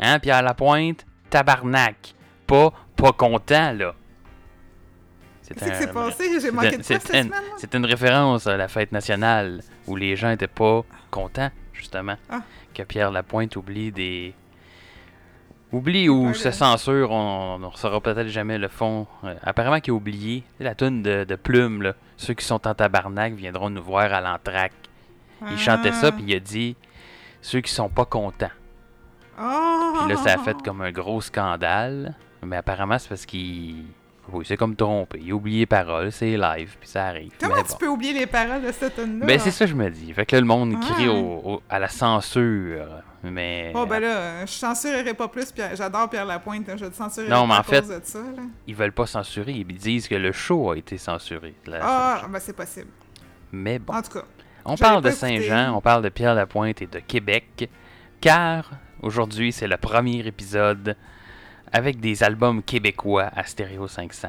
[0.00, 1.06] Hein, Pierre Lapointe?
[1.30, 2.14] Tabarnak.
[2.46, 3.94] Pas pas content, là.
[5.42, 5.54] S'est
[5.92, 6.40] passé?
[6.40, 7.30] J'ai manqué de quoi cette semaine?
[7.58, 12.16] C'est une référence à la fête nationale où les gens étaient pas contents, justement.
[12.30, 12.40] Ah.
[12.72, 14.34] Que Pierre Lapointe oublie des.
[15.72, 19.06] Oublie ou se censure, on ne saura peut-être jamais le fond.
[19.24, 21.94] Euh, apparemment qu'il a oublié la toune de, de Plume, là.
[22.16, 24.72] Ceux qui sont en tabarnak viendront nous voir à l'entraque.
[25.50, 26.76] Il chantait ça, puis il a dit
[27.42, 28.50] ceux qui sont pas contents.
[29.40, 29.92] Oh!
[30.00, 32.14] Puis là, ça a fait comme un gros scandale.
[32.42, 33.84] Mais apparemment, c'est parce qu'il.
[34.32, 35.20] Oui, c'est comme trompé.
[35.22, 37.32] Il a oublié les paroles, c'est live, puis ça arrive.
[37.38, 37.76] Comment tu bon.
[37.78, 39.26] peux oublier les paroles de cette tune-là?
[39.26, 40.12] Ben, c'est ça que je me dis.
[40.14, 41.10] Fait que là, le monde crie Ah.
[41.12, 42.86] au- au- à la censure.
[43.22, 43.72] Mais.
[43.74, 45.52] Oh, ben là, je censurerai pas plus.
[45.52, 46.66] Pierre- J'adore Pierre Lapointe.
[46.70, 48.18] hein, Je te censurerai Non, mais en fait- cause de ça.
[48.18, 48.42] Là.
[48.66, 49.52] Ils veulent pas censurer.
[49.52, 51.54] Ils disent que le show a été censuré.
[51.82, 52.88] Ah, ben c'est possible.
[53.52, 53.92] Mais bon.
[53.94, 54.24] En tout cas,
[54.64, 55.10] On parle de.
[55.10, 57.68] Saint-Jean, on parle de Pierre Lapointe et de Québec,
[58.22, 58.70] car
[59.04, 60.96] aujourd'hui c'est le premier épisode
[61.72, 64.28] avec des albums québécois à Stéréo 500.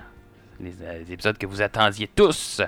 [0.60, 2.62] Les, euh, épisodes que vous attendiez tous,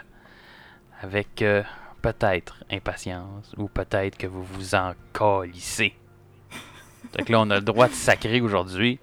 [1.01, 1.63] avec euh,
[2.01, 5.93] peut-être impatience ou peut-être que vous vous en calissez.
[7.17, 8.99] Donc là, on a le droit de sacrer aujourd'hui,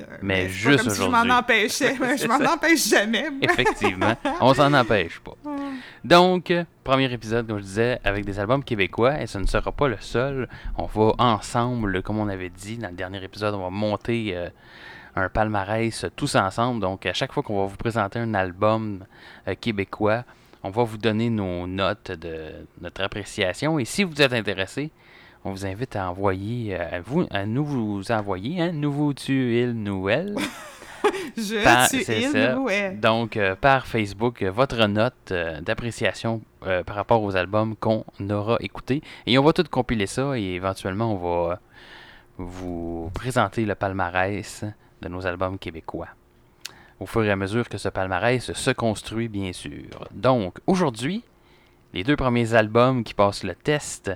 [0.00, 1.28] a- Mais juste comme si je aujourd'hui.
[1.30, 1.96] m'en empêchais.
[2.00, 3.26] mais je m'en empêche jamais.
[3.42, 4.14] effectivement.
[4.40, 5.32] on s'en empêche pas.
[6.04, 9.72] Donc, euh, premier épisode, comme je disais, avec des albums québécois, et ce ne sera
[9.72, 10.48] pas le seul.
[10.76, 14.48] On va ensemble, comme on avait dit dans le dernier épisode, on va monter euh,
[15.16, 16.80] un palmarès euh, tous ensemble.
[16.80, 19.04] Donc, à chaque fois qu'on va vous présenter un album
[19.48, 20.24] euh, québécois,
[20.62, 22.50] on va vous donner nos notes de
[22.80, 23.78] notre appréciation.
[23.78, 24.90] Et si vous êtes intéressé,
[25.44, 30.34] on vous invite à envoyer, euh, à, vous, à nous vous envoyer, hein, nouveau il.
[31.36, 32.90] Je Par- c'est in, ça.
[32.94, 38.04] Donc, euh, par Facebook, euh, votre note euh, d'appréciation euh, par rapport aux albums qu'on
[38.30, 39.02] aura écoutés.
[39.26, 41.16] Et on va tout compiler ça et éventuellement, on
[41.48, 41.60] va
[42.36, 44.64] vous présenter le palmarès
[45.02, 46.08] de nos albums québécois.
[47.00, 50.08] Au fur et à mesure que ce palmarès se construit, bien sûr.
[50.10, 51.22] Donc, aujourd'hui,
[51.94, 54.10] les deux premiers albums qui passent le test.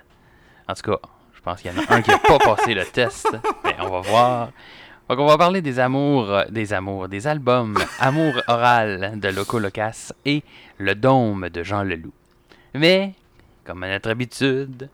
[0.73, 2.87] En tout cas, je pense qu'il y en a un qui n'a pas passé le
[2.87, 3.29] test.
[3.63, 4.49] Mais on va voir.
[5.07, 9.59] Donc, on va parler des amours, euh, des amours, des albums Amour oral de Loco
[9.59, 10.43] Locas et
[10.79, 12.15] Le Dôme de Jean Leloup.
[12.73, 13.13] Mais,
[13.65, 14.89] comme à notre habitude,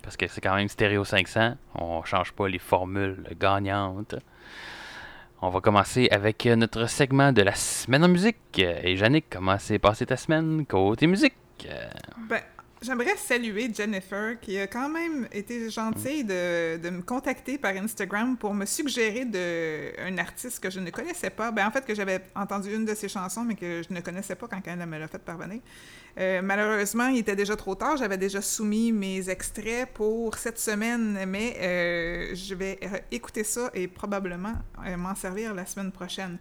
[0.00, 4.14] parce que c'est quand même Stéréo 500, on change pas les formules gagnantes.
[5.42, 8.58] On va commencer avec notre segment de la semaine en musique.
[8.58, 11.34] Et Yannick, comment s'est passée ta semaine côté musique?
[12.28, 12.40] Ben,
[12.82, 18.54] j'aimerais saluer Jennifer qui a quand même été gentille de, me contacter par Instagram pour
[18.54, 21.50] me suggérer de, un artiste que je ne connaissais pas.
[21.50, 24.34] Ben, en fait, que j'avais entendu une de ses chansons, mais que je ne connaissais
[24.34, 25.60] pas quand elle me l'a fait parvenir.
[26.18, 27.96] Euh, malheureusement, il était déjà trop tard.
[27.96, 33.70] J'avais déjà soumis mes extraits pour cette semaine, mais euh, je vais euh, écouter ça
[33.74, 34.54] et probablement
[34.96, 36.38] m'en servir la semaine prochaine.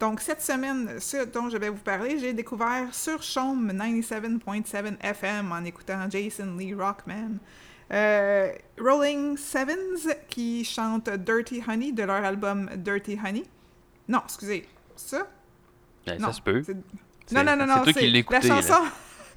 [0.00, 5.52] Donc, cette semaine, ce dont je vais vous parler, j'ai découvert sur Chaume 97.7 FM
[5.52, 7.38] en écoutant Jason Lee Rockman.
[7.92, 13.42] Euh, Rolling Sevens qui chante Dirty Honey de leur album Dirty Honey.
[14.08, 14.66] Non, excusez,
[14.96, 15.26] ça?
[16.06, 16.62] ben, Non, ça se peut.
[17.32, 18.82] Non, non, non, non, C'est la chanson.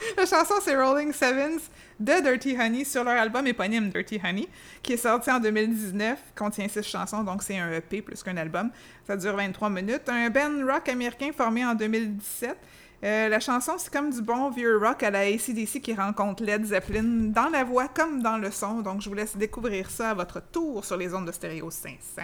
[0.17, 1.69] La chanson, c'est Rolling Sevens
[1.99, 4.47] de Dirty Honey sur leur album éponyme Dirty Honey,
[4.81, 8.71] qui est sorti en 2019, contient six chansons, donc c'est un EP plus qu'un album.
[9.05, 10.07] Ça dure 23 minutes.
[10.07, 12.57] Un band rock américain formé en 2017.
[13.03, 16.65] Euh, la chanson, c'est comme du bon vieux rock à la ACDC qui rencontre Led
[16.65, 18.79] Zeppelin dans la voix comme dans le son.
[18.79, 22.21] Donc, je vous laisse découvrir ça à votre tour sur les ondes de stéréo 500.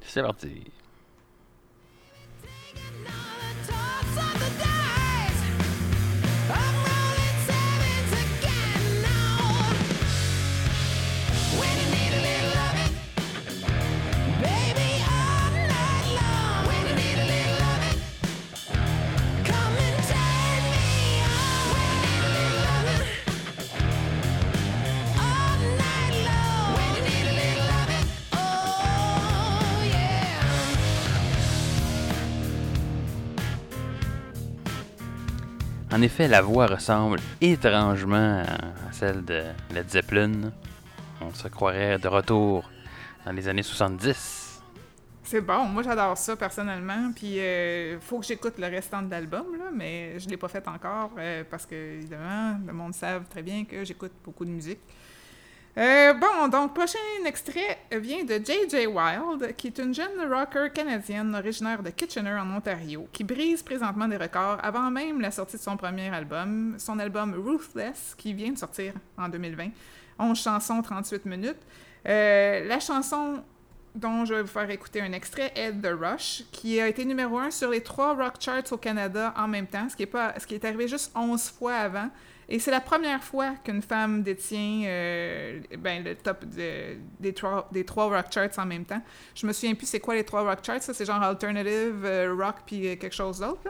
[0.00, 0.64] C'est parti.
[35.92, 40.52] En effet, la voix ressemble étrangement à celle de Led Zeppelin.
[41.20, 42.68] On se croirait de retour
[43.24, 44.62] dans les années 70.
[45.22, 49.46] C'est bon, moi j'adore ça personnellement, puis euh, faut que j'écoute le restant de l'album,
[49.74, 53.64] mais je l'ai pas fait encore euh, parce que, évidemment, le monde savent très bien
[53.64, 54.78] que j'écoute beaucoup de musique.
[55.78, 58.86] Euh, bon, donc, prochain extrait vient de J.J.
[58.86, 64.08] Wild, qui est une jeune rocker canadienne originaire de Kitchener, en Ontario, qui brise présentement
[64.08, 68.52] des records avant même la sortie de son premier album, son album Ruthless, qui vient
[68.52, 69.68] de sortir en 2020.
[70.18, 71.60] 11 chansons, 38 minutes.
[72.08, 73.42] Euh, la chanson
[73.94, 77.38] dont je vais vous faire écouter un extrait est The Rush, qui a été numéro
[77.38, 80.32] un sur les trois rock charts au Canada en même temps, ce qui est, pas,
[80.38, 82.08] ce qui est arrivé juste 11 fois avant.
[82.48, 87.68] Et c'est la première fois qu'une femme détient euh, ben, le top de- des, trois,
[87.72, 89.02] des trois rock charts en même temps.
[89.34, 92.56] Je me souviens plus c'est quoi les trois rock charts, c'est genre alternative, euh, rock
[92.64, 93.62] puis euh, quelque chose d'autre.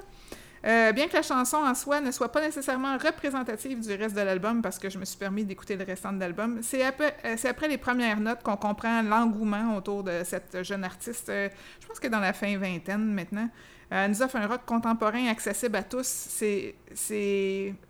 [0.63, 4.61] bien que la chanson en soi ne soit pas nécessairement représentative du reste de l'album,
[4.61, 8.21] parce que je me suis permis d'écouter le restant de l'album, c'est après, les premières
[8.21, 11.29] notes qu'on comprend l'engouement autour de cette jeune artiste.
[11.29, 13.49] je pense que dans la fin vingtaine maintenant.
[13.93, 16.07] Euh, elle nous offre un rock contemporain accessible à tous.
[16.07, 16.75] C'est,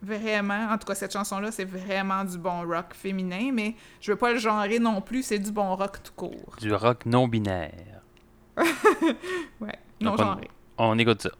[0.02, 4.18] vraiment, en tout cas cette chanson-là, c'est vraiment du bon rock féminin, mais je veux
[4.18, 6.56] pas le genrer non plus, c'est du bon rock tout court.
[6.60, 8.02] Du rock non binaire.
[9.60, 10.50] Ouais, non Donc, on- genré.
[10.78, 11.30] On écoute ça.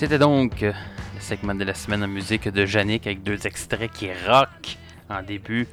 [0.00, 0.72] C'était donc euh,
[1.14, 4.78] le segment de la semaine en musique de Yannick avec deux extraits qui rock
[5.10, 5.66] en début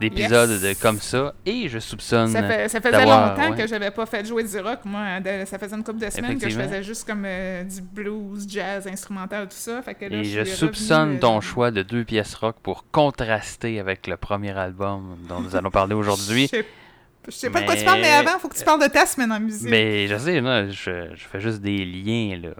[0.00, 0.62] d'épisode Yes.
[0.62, 1.34] de comme ça.
[1.44, 2.28] Et je soupçonne.
[2.28, 3.56] Ça, fait- ça faisait longtemps ouais.
[3.56, 5.00] que j'avais pas fait jouer du rock, moi.
[5.00, 7.80] hein, de- ça faisait une couple de semaines que je faisais juste comme euh, du
[7.82, 9.82] blues, jazz, instrumental, tout ça.
[9.82, 12.84] Fait que là, Et je soupçonne revenue, ton euh, choix de deux pièces rock pour
[12.92, 16.48] contraster avec le premier album dont nous allons parler aujourd'hui.
[17.26, 19.06] Je sais- pas de quoi tu parles, mais avant, faut que tu parles de ta
[19.06, 19.68] semaine en musique.
[19.68, 22.38] Mais je sais, là, je, je fais juste des liens.
[22.42, 22.50] là.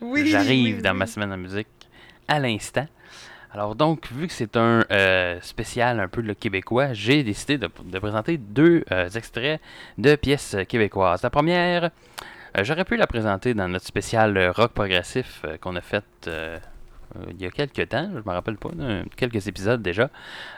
[0.00, 0.98] Oui, J'arrive oui, dans oui.
[0.98, 1.68] ma semaine en musique
[2.26, 2.86] à l'instant.
[3.52, 7.68] Alors donc, vu que c'est un euh, spécial un peu le québécois, j'ai décidé de,
[7.84, 9.60] de présenter deux euh, extraits
[9.96, 11.22] de pièces québécoises.
[11.22, 16.04] La première, euh, j'aurais pu la présenter dans notre spécial rock progressif qu'on a fait
[17.30, 18.70] il y a quelques temps, je me rappelle pas,
[19.16, 20.10] quelques épisodes déjà.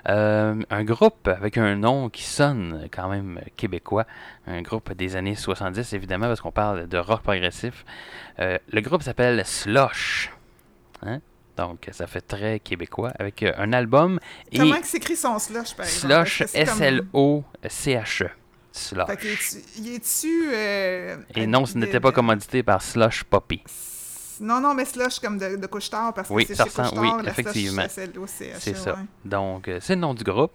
[0.08, 4.06] Euh, un groupe avec un nom qui sonne quand même québécois,
[4.47, 7.85] un groupe des années 70 évidemment parce qu'on parle de rock progressif.
[8.41, 10.31] Euh, le groupe s'appelle Slush.
[11.06, 11.20] Hein?
[11.56, 14.19] Donc ça fait très québécois avec euh, un album
[14.50, 16.26] et Comment s'écrit son slush, par exemple?
[16.26, 16.43] Slush
[17.23, 18.29] S-L-O-C-H-E.
[18.73, 19.06] Slush.
[19.06, 20.50] Fait qu'il est-tu- il est-tu...
[20.55, 23.62] euh, Et non, ce n'était pas commandité par Slush Poppy.
[24.41, 26.89] Non, non, mais slush comme de, de couche-tard, parce que Oui, c'est ça chez ressemble-
[27.01, 27.83] couche-tard, oui, la effectivement.
[27.89, 28.95] slush SLOCH, C'est ça.
[28.95, 28.99] ouais.
[29.25, 30.53] Donc, euh, c'est le nom du groupe.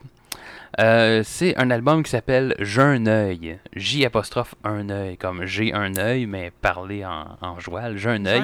[0.79, 3.59] Euh, c'est un album qui s'appelle J'ai un œil.
[3.75, 7.97] J apostrophe un œil, comme j'ai un œil, mais parlé en, en joual.
[7.97, 8.43] J'ai un œil.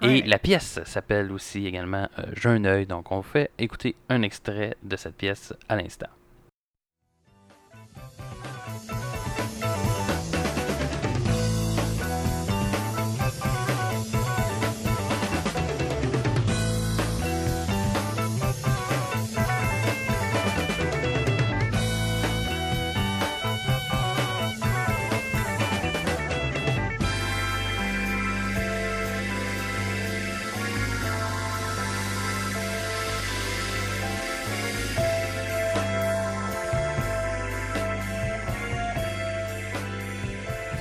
[0.00, 2.86] Et la pièce s'appelle aussi également euh, J'ai un œil.
[2.86, 6.06] Donc, on fait écouter un extrait de cette pièce à l'instant.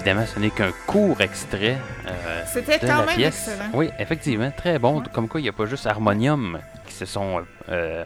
[0.07, 1.75] Évidemment, ce n'est qu'un court extrait
[2.07, 3.49] euh, C'était de quand la même pièce.
[3.49, 3.69] excellent.
[3.73, 5.01] Oui, effectivement, très bon.
[5.01, 5.05] Ouais.
[5.11, 8.05] Comme quoi, il n'y a pas juste Harmonium qui se sont, euh,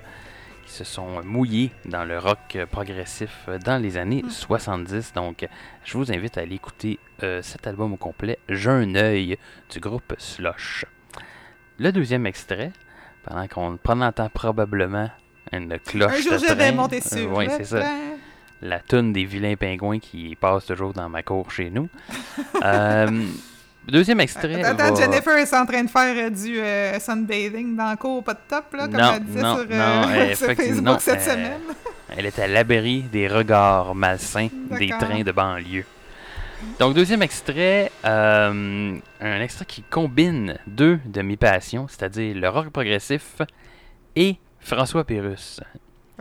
[0.65, 4.31] qui se sont mouillés dans le rock progressif euh, dans les années Mm.
[4.31, 5.13] 70.
[5.13, 5.47] Donc,
[5.85, 9.37] je vous invite à aller écouter euh, cet album au complet, J'ai un œil,
[9.69, 10.85] du groupe Slush.
[11.77, 12.71] Le deuxième extrait,
[13.23, 15.11] pendant qu'on prend entend probablement
[15.51, 17.85] une cloche Un jour, monter Euh, sur oui, c'est ça.
[18.61, 21.89] La toune des vilains pingouins qui passe toujours dans ma cour chez nous.
[22.63, 23.25] Euh,
[23.87, 24.63] deuxième extrait.
[24.63, 28.23] Attends, va- Jennifer est en train de faire euh, du euh, sunbathing dans le cours,
[28.23, 30.97] pas de top, là, comme Non, elle disait non, sur, euh, non, euh, sur effectivement,
[30.99, 31.61] Facebook cette euh, semaine.
[32.15, 35.85] Elle est à l'abri des regards malsains des trains de banlieue.
[36.79, 42.69] Donc, deuxième extrait, euh, un extrait qui combine deux de mes passions, c'est-à-dire le rock
[42.69, 43.41] progressif
[44.15, 45.59] et François Pérus.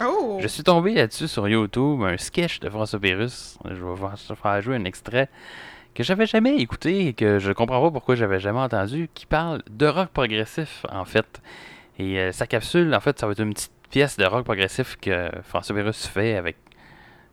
[0.03, 0.39] Oh!
[0.41, 3.59] Je suis tombé là-dessus sur YouTube, un sketch de François Pérus.
[3.65, 5.29] Je vais faire jouer un extrait
[5.95, 9.63] que j'avais jamais écouté et que je comprends pas pourquoi j'avais jamais entendu, qui parle
[9.71, 11.43] de rock progressif, en fait.
[11.99, 14.97] Et euh, sa capsule, en fait, ça va être une petite pièce de rock progressif
[14.97, 16.57] que François Pérus fait avec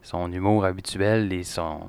[0.08, 1.82] son humour habituel et son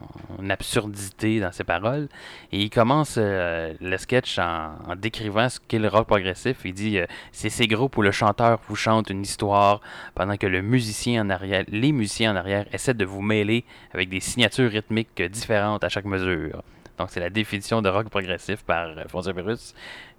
[0.50, 2.08] absurdité dans ses paroles.
[2.50, 6.58] Et il commence euh, le sketch en, décrivant ce qu'est le rock progressif.
[6.64, 9.80] Il dit euh, c'est ces groupes où le chanteur vous chante une histoire
[10.16, 14.08] pendant que le musicien en arrière, les musiciens en arrière essaient de vous mêler avec
[14.08, 16.64] des signatures rythmiques différentes à chaque mesure.
[16.98, 19.74] Donc c'est la définition de rock progressif par euh, François Pérus.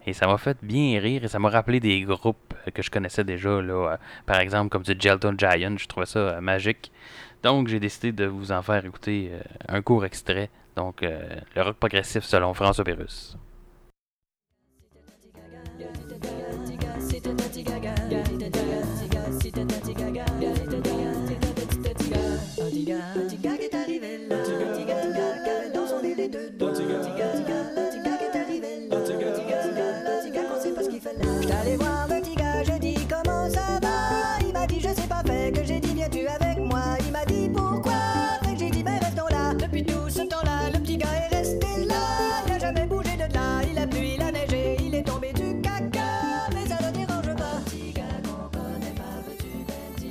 [0.07, 3.25] Et ça m'a fait bien rire et ça m'a rappelé des groupes que je connaissais
[3.25, 6.93] déjà, là, par exemple comme du Gelton Giant, je trouvais ça magique.
[7.43, 10.49] Donc j'ai décidé de vous en faire écouter euh, un court extrait.
[10.75, 11.19] Donc euh,
[11.55, 13.37] le rock progressif selon François Pérus.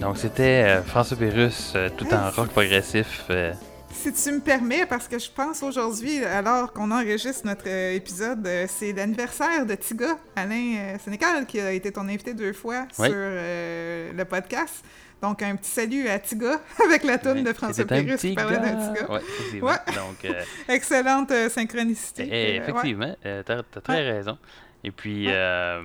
[0.09, 3.27] Donc c'était euh, François Pérus euh, tout en rock progressif.
[3.29, 3.53] euh,
[3.91, 8.95] Si tu me permets, parce que je pense aujourd'hui, alors qu'on enregistre notre épisode, c'est
[8.95, 13.09] l'anniversaire de Tiga, Alain Sénécal, qui a été ton invité deux fois Oui.
[13.09, 14.83] sur le podcast.
[15.21, 18.95] Donc, un petit salut à Tiga avec la toune de François Pérus qui parlait d'un
[18.95, 19.13] Tiga.
[19.13, 19.69] Ouais, effectivement.
[19.69, 19.95] Ouais.
[19.95, 20.35] Donc
[20.71, 22.23] Excellente synchronicité.
[22.27, 22.57] Eh, ouais.
[22.67, 24.39] effectivement, euh, t'as t'as très raison.
[24.85, 25.33] Et puis, Ouais.
[25.35, 25.83] euh,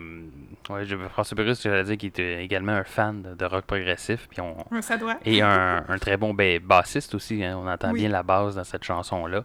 [0.69, 4.27] ouais, François Pérus, j'allais dire qu'il était également un fan de, de rock progressif.
[4.29, 5.17] Puis on, Ça doit.
[5.25, 7.43] et un, un très bon ba- bassiste aussi.
[7.43, 8.01] hein, on entend Oui.
[8.01, 9.43] bien la basse dans cette chanson-là.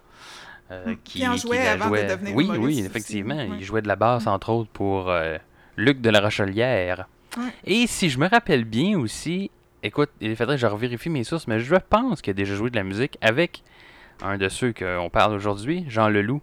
[0.70, 0.96] euh, Mm.
[1.14, 3.40] Il en jouait la avant de devenir Oui, oui, effectivement.
[3.58, 5.38] Il jouait de la basse, entre autres, pour euh,
[5.78, 7.06] Luc de la Rochelière.
[7.64, 9.50] Et si je me rappelle bien aussi,
[9.82, 12.68] écoute, il faudrait que je revérifie mes sources, mais je pense qu'il a déjà joué
[12.68, 13.62] de la musique avec
[14.22, 16.42] un de ceux qu'on parle aujourd'hui, Jean Leloup.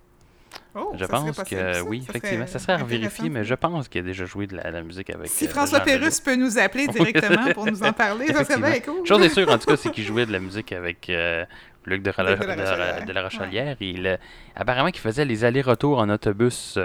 [0.78, 1.84] Oh, Je pense possible, que ça.
[1.84, 2.48] oui, Ça effectivement.
[2.48, 5.28] Ça serait à vérifier, mais je pense qu'il a déjà joué de la, musique avec.
[5.28, 6.00] Si euh, François Jean Leloup.
[6.00, 9.06] Pérus peut nous appeler directement pour nous en parler, ça serait bien cool.
[9.08, 11.46] Chose est sûre, en tout cas, c'est qu'il jouait de la musique avec euh,
[11.86, 13.06] Luc de, Rola- Luc de la Rochelière.
[13.06, 13.78] de la Rochelière.
[13.80, 14.18] Et il, euh,
[14.56, 16.78] apparemment, qu'il faisait les allers-retours en autobus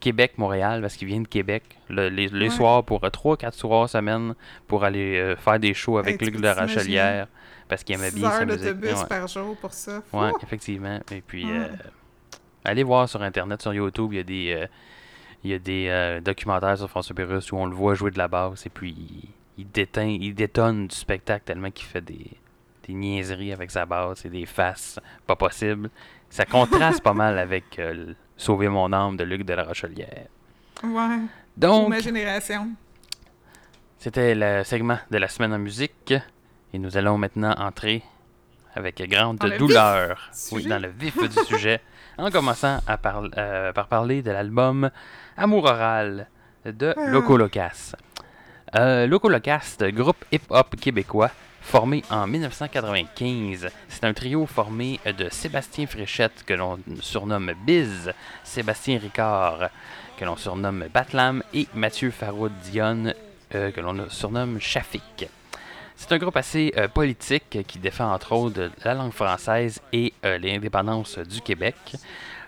[0.00, 2.54] Québec-Montréal parce qu'il vient de Québec le- les, les Ouais.
[2.54, 4.34] soirs pour 3-4 soirs semaine
[4.66, 6.54] pour aller faire des shows avec Hey, Luc de la?
[6.54, 7.26] Rochelière
[7.68, 8.62] parce qu'il aimait bien sa musique.
[8.64, 9.06] d'autobus Ouais.
[9.08, 10.02] par jour pour ça.
[10.10, 10.18] Fou!
[10.42, 10.98] effectivement.
[11.12, 11.46] Et puis,
[12.64, 14.66] allez voir sur Internet, sur YouTube, il y a des, euh,
[15.44, 18.18] il y a des euh, documentaires sur François Pérus où on le voit jouer de
[18.18, 22.30] la basse et puis il, il déteint, il détonne du spectacle tellement qu'il fait des,
[22.86, 25.90] des niaiseries avec sa basse et des faces pas possibles.
[26.28, 30.26] Ça contraste pas mal avec euh, Sauver mon âme de Luc de la Rochelière.
[30.82, 31.18] Ouais.
[31.56, 32.70] Donc, ma génération.
[33.98, 36.14] c'était le segment de la semaine en musique
[36.72, 38.02] et nous allons maintenant entrer
[38.74, 41.80] avec grande douleur oui, dans le vif du sujet
[42.20, 44.90] en commençant à par- euh, par parler de l'album
[45.36, 46.26] Amour oral
[46.64, 47.06] de Ah.
[47.08, 47.94] Loco Locas.
[48.76, 53.68] Euh, Loco Locas, groupe hip-hop québécois formé en 1995.
[53.88, 58.12] C'est un trio formé de Sébastien Fréchette, que l'on surnomme Biz,
[58.44, 59.68] Sébastien Ricard,
[60.16, 63.14] que l'on surnomme Batlam, et Mathieu Faroud Dionne,
[63.54, 65.28] euh, que l'on surnomme Shafik.
[66.02, 70.38] C'est un groupe assez euh, politique qui défend entre autres la langue française et euh,
[70.38, 71.76] l'indépendance du Québec.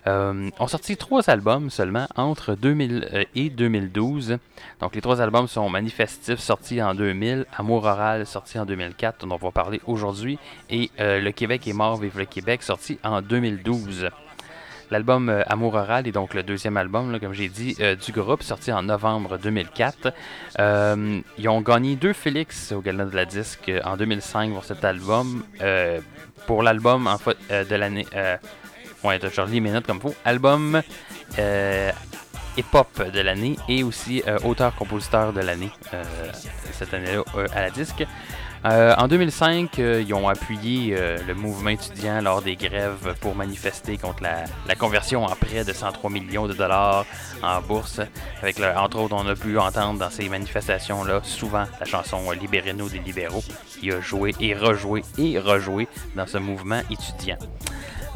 [0.07, 4.39] Euh, ont sorti trois albums seulement entre 2000 euh, et 2012.
[4.81, 9.35] Donc les trois albums sont Manifestif sorti en 2000, Amour oral sorti en 2004 dont
[9.35, 10.39] on va parler aujourd'hui
[10.71, 14.09] et Le Québec est mort, vive le Québec sorti en 2012.
[14.93, 18.43] L'album euh, Amour oral est donc le deuxième album, comme j'ai dit, euh, du groupe,
[18.43, 20.13] sorti en novembre 2004.
[20.59, 24.85] Euh, ils ont gagné deux Félix au Gala de la Disque en 2005 pour cet
[24.85, 25.45] album.
[26.47, 28.07] Pour l'album en fait, de l'année...
[29.03, 30.15] Ouais, relis mes notes comme faut.
[30.27, 30.83] Album
[32.59, 35.71] hip-hop de l'année et aussi auteur-compositeur de l'année
[36.73, 37.23] cette année-là
[37.55, 38.05] à la disque.
[38.65, 43.35] Euh, en 2005, euh, ils ont appuyé euh, le mouvement étudiant lors des grèves pour
[43.35, 47.05] manifester contre la, conversion en prêt de 103 millions de dollars
[47.43, 48.01] en bourse.
[48.41, 52.89] Avec le- entre autres, on a pu entendre dans ces manifestations-là souvent la chanson Libérez-nous
[52.89, 53.43] des libéraux.
[53.81, 57.39] qui a joué et rejoué et rejoué dans ce mouvement étudiant.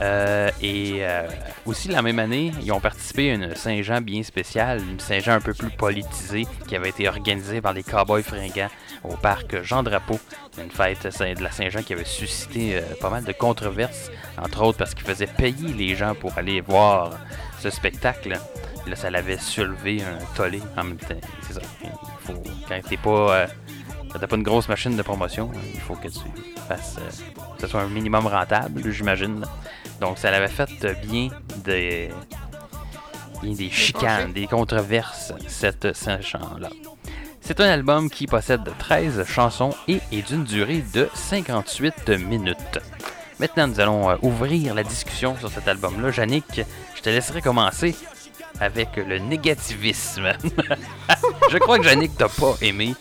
[0.01, 1.27] Euh, et euh,
[1.65, 5.41] aussi, la même année, ils ont participé à une Saint-Jean bien spéciale, une Saint-Jean un
[5.41, 8.69] peu plus politisée, qui avait été organisée par les Cowboys fringants
[9.05, 10.19] au parc Jean-Drapeau.
[10.59, 14.11] Une fête de la Saint-Jean qui avait suscité euh, pas mal de controverses,
[14.43, 17.19] entre autres parce qu'ils faisaient payer les gens pour aller voir
[17.61, 18.39] ce spectacle.
[18.87, 21.21] Là, ça l'avait soulevé un tollé en même temps.
[21.43, 21.61] C'est ça.
[21.83, 23.47] Il faut, quand t'es pas,
[24.13, 26.21] t'as pas une grosse machine de promotion, il faut que tu
[26.69, 26.97] fasses,
[27.57, 29.45] que ce soit un minimum rentable, j'imagine.
[30.01, 30.71] Donc, ça l'avait fait
[31.07, 31.29] bien
[31.65, 32.11] des,
[33.43, 36.71] bien des chicanes, des controverses, cette Saint-Jean-là.
[37.41, 42.81] C'est un album qui possède 13 chansons et est d'une durée de 58 minutes.
[43.39, 46.11] Maintenant, nous allons euh, ouvrir la discussion sur cet album-là.
[46.11, 46.63] Yannick,
[46.95, 47.95] je te laisserai commencer
[48.61, 50.33] avec le négativisme.
[51.51, 52.95] je crois que Yannick t'a pas aimé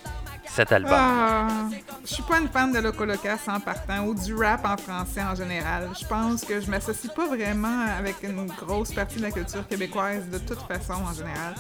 [0.90, 1.68] Ah,
[2.06, 5.22] je suis pas une fan de Loco Locas en partant ou du rap en français
[5.22, 5.90] en général.
[6.00, 10.30] Je pense que je m'associe pas vraiment avec une grosse partie de la culture québécoise
[10.30, 11.56] de toute façon en général.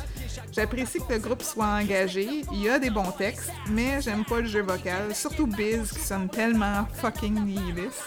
[0.51, 4.39] J'apprécie que le groupe soit engagé, il y a des bons textes, mais j'aime pas
[4.39, 8.03] le jeu vocal, surtout Biz qui sonne tellement fucking nihiliste.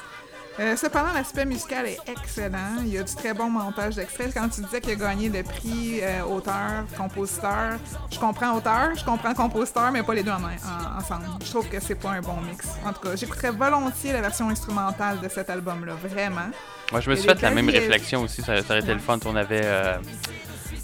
[0.61, 2.79] Euh, cependant, l'aspect musical est excellent.
[2.81, 4.35] Il y a du très bon montage d'extraits.
[4.35, 7.79] Quand tu disais qu'il a gagné le prix euh, auteur, compositeur,
[8.11, 11.27] je comprends auteur, je comprends compositeur, mais pas les deux en, en- ensemble.
[11.45, 12.67] Je trouve que c'est pas un bon mix.
[12.85, 16.51] En tout cas, j'écouterais volontiers la version instrumentale de cet album-là, vraiment.
[16.91, 18.43] Moi, je me suis fait la même réflexion aussi.
[18.43, 19.19] Ça, ça aurait été le fun.
[19.27, 19.61] On avait.
[19.65, 19.99] euh,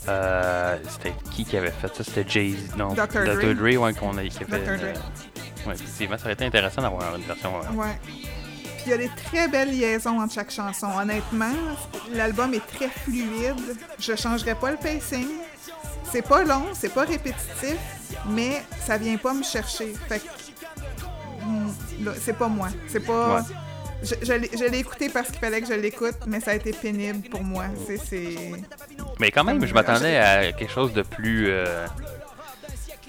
[0.08, 2.04] euh, C'était qui qui avait fait ça?
[2.04, 2.76] C'était Jay-Z.
[2.76, 3.06] Non, Dr.
[3.24, 3.54] Dre.
[3.54, 4.22] Dre, ouais, qu'on a.
[4.24, 4.76] Qui avait, Dr.
[4.76, 4.84] Dre.
[4.84, 7.52] euh, ouais, effectivement, ça aurait été intéressant d'avoir une version.
[7.56, 7.98] euh, Ouais.
[8.86, 10.88] Il y a des très belles liaisons entre chaque chanson.
[11.00, 11.52] Honnêtement,
[12.12, 13.76] l'album est très fluide.
[13.98, 15.28] Je changerais pas le pacing.
[16.12, 17.76] C'est pas long, c'est pas répétitif,
[18.28, 19.94] mais ça vient pas me chercher.
[20.08, 20.24] Fait que
[21.44, 22.68] hmm, c'est pas moi.
[22.88, 23.36] C'est pas.
[23.36, 23.42] Ouais.
[24.02, 26.54] Je, je l'ai- je l'ai écouté parce qu'il fallait que je l'écoute, mais ça a
[26.54, 27.64] été pénible pour moi.
[28.06, 28.36] C'est...
[29.18, 31.46] Mais quand même, je m'attendais à quelque chose de plus.
[31.48, 31.86] euh,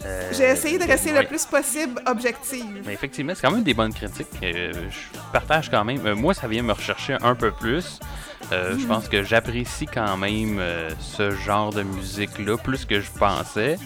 [0.05, 1.21] euh, J'ai essayé de rester ouais.
[1.21, 2.83] le plus possible objective.
[2.85, 4.27] Mais effectivement, c'est quand même des bonnes critiques.
[4.43, 6.05] Euh, je partage quand même.
[6.05, 7.99] euh, moi, ça vient me rechercher un peu plus.
[8.51, 8.77] Euh.
[8.77, 13.77] Je pense que j'apprécie quand même euh, ce genre de musique-là plus que je pensais.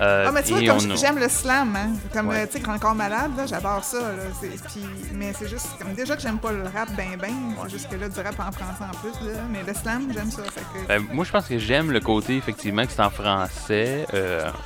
[0.00, 1.88] Euh, Ah, mais tu vois, comme j'aime le slam, hein.
[2.12, 2.46] Comme, Ouais.
[2.46, 4.24] tu sais, Grand Corps Malade, j'adore ça, là.
[4.40, 7.30] Puis, mais c'est juste, comme déjà que j'aime pas le rap ben ben,
[7.64, 9.38] c'est juste que là, du rap en français en plus, là.
[9.50, 10.86] Mais le slam, j'aime ça, fait que...
[10.86, 14.06] Ben, moi, je pense que j'aime le côté, effectivement, que c'est en français.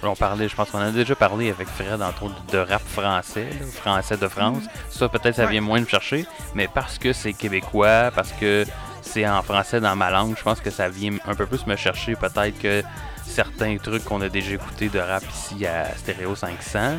[0.03, 2.83] On parlait, je pense qu'on en a déjà parlé avec Fred, entre autres, de rap
[2.89, 4.65] français, là, français de France.
[4.91, 5.51] Ça, peut-être, ça Ouais.
[5.53, 6.27] vient moins me chercher,
[6.57, 8.65] mais parce que c'est québécois, parce que
[9.03, 11.77] c'est en français dans ma langue, je pense que ça vient un peu plus me
[11.77, 12.83] chercher, peut-être que
[13.25, 16.99] certains trucs qu'on a déjà écoutés de rap ici à Stereo 500.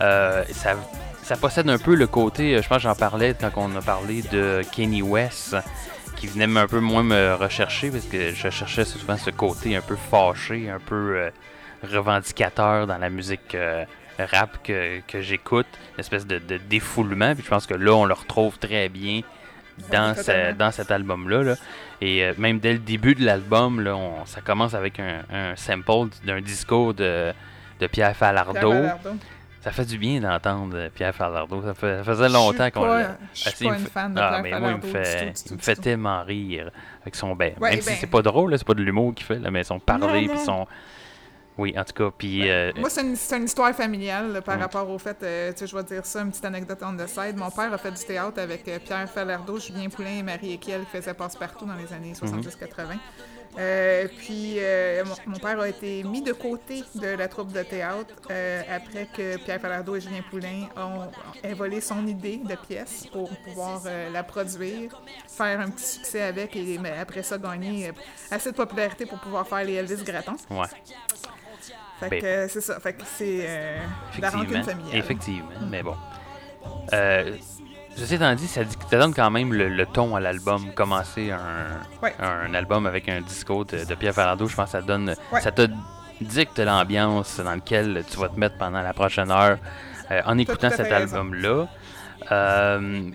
[0.00, 0.44] Euh,
[1.22, 4.22] ça, possède un peu le côté, je pense que j'en parlais quand on a parlé
[4.22, 5.56] de Kenny West,
[6.16, 9.80] qui venait un peu moins me rechercher parce que je cherchais souvent ce côté un
[9.80, 11.30] peu fâché, un peu euh,
[11.90, 13.84] revendicateur dans la musique euh,
[14.18, 17.34] rap que, que j'écoute, une espèce de, de défoulement.
[17.34, 19.22] Puis je pense que là, on le retrouve très bien
[19.90, 21.42] dans, ce- dans cet album-là.
[21.42, 21.54] là.
[22.00, 23.82] Et euh, même dès le début de l'album,
[24.26, 27.32] ça commence avec un, un sample d'un discours de,
[27.80, 28.52] de Pierre Falardeau.
[28.70, 29.18] Pierre Falardeau.
[29.60, 31.62] Ça fait du bien d'entendre euh, Pierre Falardeau.
[31.62, 33.16] Ça, fait- ça faisait longtemps qu'on l'a.
[33.32, 34.92] Je suis Ah, si, pas une fait- fan de Ah, Pierre mais moi, il me
[34.92, 36.70] fait, du tout, il du me tout, fait tellement rire
[37.02, 39.24] avec son ben, Ouais, même si ben- c'est pas drôle, c'est pas de l'humour qu'il
[39.24, 40.66] fait, là, mais son parler puis son
[41.58, 44.60] oui, en tout cas, puis euh, Moi, c'est une, histoire familiale là, par Mm.
[44.62, 47.06] rapport au fait, euh, tu sais, je vais dire ça, une petite anecdote on the
[47.06, 47.36] side.
[47.36, 50.80] Mon père a fait du théâtre avec euh, Pierre Falardeau, Julien Poulain et Marie Equiel
[50.82, 52.96] qui faisaient passe-partout dans les années 70-80.
[53.58, 54.56] Euh, puis,
[55.04, 58.14] mon, mon père a été mis de côté de la troupe de théâtre
[58.74, 61.10] après que Pierre Falardeau et Julien Poulain ont,
[61.46, 66.56] ont volé son idée de pièce pour pouvoir la produire, faire un petit succès avec
[66.56, 67.92] et mais après ça gagner
[68.30, 70.36] assez de popularité pour pouvoir faire les Elvis Gratton.
[70.48, 70.66] ouais,
[72.08, 72.78] Fait Ben, que euh, c'est ça.
[72.80, 73.78] Fait que c'est euh,
[74.20, 74.96] la rancune familiale.
[74.96, 75.96] effectivement, mais bon.
[76.92, 77.36] Euh,
[77.94, 80.72] Ceci étant dit, ça, dit, ça donne quand même le, le ton à l'album.
[80.74, 81.66] Commencer un,
[82.02, 82.14] Ouais.
[82.20, 85.14] un album avec un disco de, de Pierre Falardeau, je pense que ça donne.
[85.30, 85.40] Ouais.
[85.42, 85.68] Ça te
[86.20, 89.58] dicte l'ambiance dans laquelle tu vas te mettre pendant la prochaine heure
[90.10, 91.66] euh, en écoutant cet album-là.
[92.30, 93.10] Euh,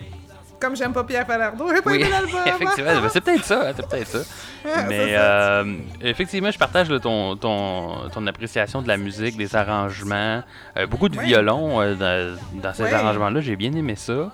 [0.60, 2.40] Comme j'aime pas Pierre Falardeau, j'ai pas oui, aimé l'album.
[2.46, 4.20] effectivement, ben, c'est peut-être ça, hein, c'est peut-être ça.
[4.64, 9.56] c'est Mais euh, effectivement, je partage là, ton, ton, ton appréciation de la musique, des
[9.56, 10.42] arrangements,
[10.78, 11.26] euh, beaucoup de Ouais.
[11.26, 13.40] violon euh, dans, dans ces arrangements-là.
[13.42, 14.32] J'ai bien aimé ça.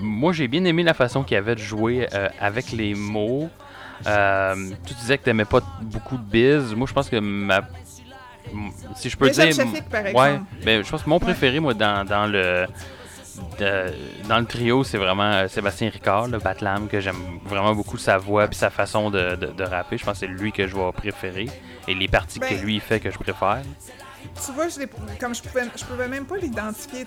[0.00, 2.08] Moi, j'ai bien aimé la façon qu'il y avait de jouer
[2.40, 3.48] avec les mots.
[4.04, 6.74] Tu disais que tu n'aimais pas beaucoup de biz.
[6.74, 7.60] Moi, je pense que ma.
[8.94, 9.54] Si je peux dire.
[10.14, 12.66] Ouais, ben, je pense que mon préféré, moi, dans, dans le
[13.58, 13.92] de-
[14.28, 18.18] dans le trio, c'est vraiment euh, Sébastien Ricard, le Batlam, que j'aime vraiment beaucoup sa
[18.18, 19.98] voix et sa façon de, de- de rapper.
[19.98, 21.46] Je pense que c'est lui que je vais préférer.
[21.88, 23.62] Et les parties que Ben- lui fait que je préfère.
[24.44, 24.84] Tu vois, je
[25.20, 27.06] comme je pouvais, je pouvais même pas l'identifier.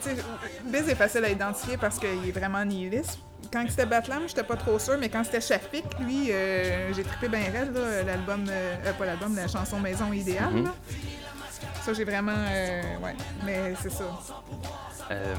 [0.66, 3.20] Biz est facile à identifier parce qu'il est vraiment nihiliste.
[3.52, 7.28] Quand c'était Batlam, j'étais pas trop sûre, mais quand c'était Shafik, lui, euh, j'ai trippé
[7.30, 7.74] bien raide,
[8.06, 10.52] l'album, euh, euh, pas l'album, la chanson Maison Idéale.
[10.54, 10.64] Mhm.
[10.66, 10.74] là.
[11.82, 12.34] Ça, j'ai vraiment.
[12.36, 14.04] euh, ouais, mais c'est ça.
[15.12, 15.36] Euh,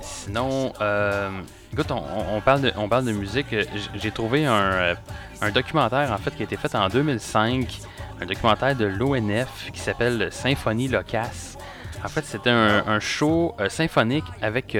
[0.00, 1.30] sinon, euh,
[1.72, 3.52] écoute, on, parle de, on parle de musique.
[3.52, 4.94] Euh, J'ai trouvé un, euh,
[5.40, 7.80] un documentaire en fait qui a été fait en 2005,
[8.20, 11.56] un documentaire de l'ONF qui s'appelle Symphonie Locasse.
[12.04, 14.78] En fait, c'était un, show symphonique avec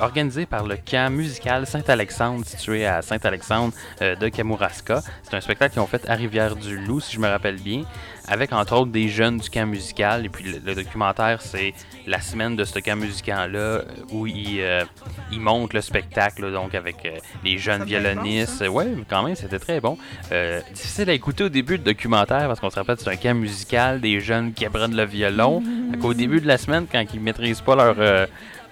[0.00, 5.02] organisé par le camp musical Saint-Alexandre, situé à Saint-Alexandre de Kamouraska.
[5.22, 7.82] C'est un spectacle qu'ils ont fait à Rivière-du-Loup, si je me rappelle bien,
[8.30, 10.24] avec entre autres des jeunes du camp musical.
[10.24, 11.74] Et puis le, le documentaire, c'est
[12.06, 14.84] la semaine de ce camp musical-là euh, où ils, euh,
[15.32, 18.64] ils montent le spectacle, là, donc avec euh, les jeunes bon, violonistes.
[18.68, 19.98] ouais, quand même, c'était très bon.
[20.30, 23.34] Euh, difficile à écouter au début du documentaire parce qu'on se rappelle, c'est un camp
[23.36, 25.62] musical, des jeunes qui apprennent le violon.
[25.90, 27.96] Fait qu'au début de la semaine, quand ils maîtrisent pas leur.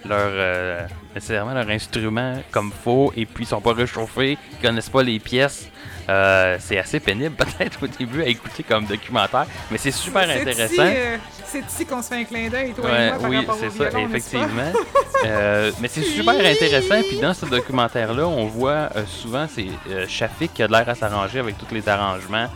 [0.05, 4.89] leur euh, nécessairement leur instrument comme faut et puis ils sont pas réchauffés, ils connaissent
[4.89, 5.69] pas les pièces.
[6.09, 10.83] Euh, c'est assez pénible peut-être au début à écouter comme documentaire, mais c'est super intéressant.
[10.83, 13.71] euh, c'est ici qu'on se fait un clin d'œil, toi et moi, par oui, c'est
[13.71, 14.73] ça, violon, effectivement.
[15.27, 17.01] Euh, mais c'est super intéressant.
[17.09, 19.67] Puis dans ce documentaire-là, on voit souvent c'est
[20.07, 22.47] Shafik qui a de l'air à s'arranger avec tous les arrangements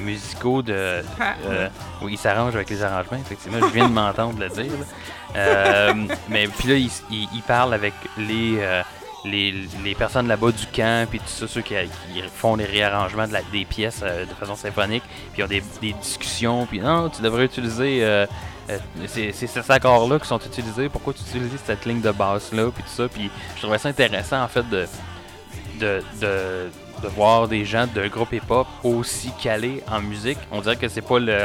[0.00, 1.02] musicaux de.
[1.18, 1.34] Ah.
[2.00, 3.58] oui, il s'arrange avec les arrangements, effectivement.
[3.66, 4.70] Je viens de m'entendre le dire.
[6.28, 8.58] mais puis là, il, il- il parle avec les.
[9.24, 9.54] Les,
[9.84, 11.74] les personnes là-bas du camp, puis tout ça, ceux qui,
[12.34, 15.92] font les réarrangements de la- des pièces euh, de façon symphonique, puis ont des, des
[15.92, 18.26] discussions, puis non, tu devrais utiliser euh,
[18.70, 20.88] euh, c'est ces accords-là qui sont utilisés.
[20.88, 23.08] Pourquoi tu utilises cette ligne de basse-là, puis tout ça.
[23.08, 24.86] Puis je trouvais ça intéressant, en fait, de,
[25.80, 26.70] de, de,
[27.02, 30.38] de voir des gens de groupe hip-hop aussi calés en musique.
[30.50, 31.38] On dirait que c'est pas le...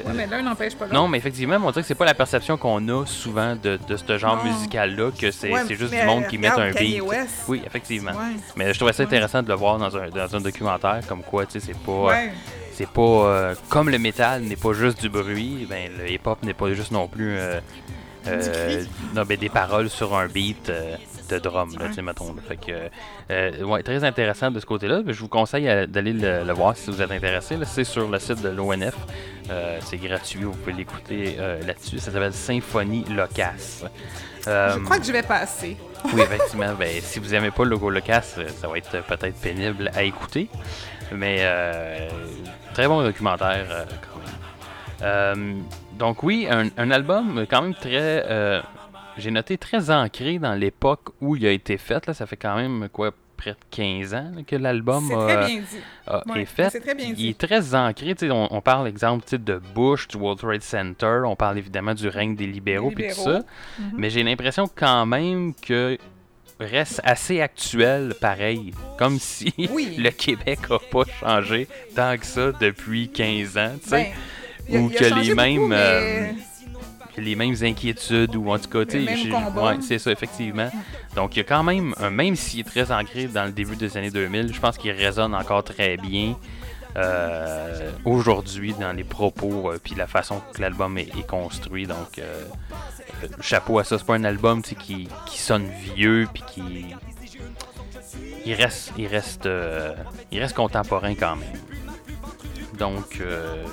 [0.00, 0.94] Ouais, mais l'un n'empêche pas l'autre.
[0.94, 3.96] non, mais effectivement, on dirait que c'est pas la perception qu'on a souvent de, de
[3.96, 7.02] ce genre musical-là, que c'est Ouais, juste du monde qui met regarde un beat.
[7.48, 8.12] Oui, effectivement.
[8.12, 8.36] Ouais.
[8.56, 11.46] Mais je trouvais ça intéressant de le voir dans un, dans un documentaire, comme quoi,
[11.46, 11.92] tu sais, c'est pas...
[12.06, 12.32] Ouais.
[12.74, 16.54] C'est pas euh, comme le métal n'est pas juste du bruit, ben le hip-hop n'est
[16.54, 17.60] pas juste non plus euh,
[18.26, 18.82] euh,
[19.14, 20.96] non, ben, des paroles sur un beat euh,
[21.32, 22.32] de drum, là, tu sais, mettons.
[22.34, 22.42] là.
[22.46, 22.72] Fait que,
[23.30, 25.00] euh, ouais, très intéressant de ce côté-là.
[25.06, 27.56] Je vous conseille euh, d'aller le, le voir si vous êtes intéressé.
[27.64, 28.94] C'est sur le site de l'ONF.
[29.50, 31.98] Euh, c'est gratuit, vous pouvez l'écouter euh, là-dessus.
[31.98, 33.84] Ça s'appelle Symphonie Locasse.
[34.46, 35.76] Je crois que je vais passer.
[36.12, 36.72] oui, effectivement.
[36.78, 40.02] Ben, si vous aimez pas le logo Locas, euh, ça va être peut-être pénible à
[40.02, 40.48] écouter.
[41.14, 41.46] Mais
[42.74, 43.86] très bon documentaire
[45.00, 45.62] quand même.
[45.98, 48.24] Donc oui, un, un album quand même très...
[49.18, 52.06] J'ai noté très ancré dans l'époque où il a été fait.
[52.06, 56.42] Là, ça fait quand même quoi près de 15 ans là, que l'album a- Ouais,
[56.42, 56.70] est fait.
[56.70, 58.14] c'est très bien Il est très ancré.
[58.30, 61.22] On, on parle, exemple, de Bush, du World Trade Center.
[61.26, 63.40] On parle évidemment du règne des libéraux, puis tout ça.
[63.96, 65.98] Mais j'ai l'impression quand même que
[66.60, 68.72] reste assez actuel, pareil.
[68.98, 69.96] Comme si Oui.
[69.98, 74.12] le Québec a pas changé tant que ça depuis 15 ans, tu sais.
[74.70, 76.26] Ben, ou a que les mêmes, beaucoup, mais- euh,
[77.16, 80.70] les mêmes inquiétudes ou en tout cas, tu sais, ouais, c'est ça, effectivement.
[81.14, 83.76] Donc, il y a quand même, un- même s'il est très ancré dans le début
[83.76, 86.34] des années 2000, je pense qu'il résonne encore très bien
[86.96, 91.86] euh, aujourd'hui dans les propos euh, puis la façon que l'album est, est construit.
[91.86, 92.44] Donc, euh,
[93.24, 93.96] euh, chapeau à ça.
[93.98, 96.86] C'est pas un album qui, qui sonne vieux puis qui.
[98.44, 99.94] Il reste, il reste, euh,
[100.30, 101.48] il reste contemporain quand même.
[102.78, 103.64] Donc, euh,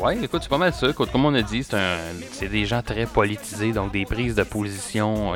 [0.00, 0.92] ouais, écoute, c'est pas mal ça.
[0.92, 5.34] Comme on a dit, c'est des gens très politisés, donc des prises de position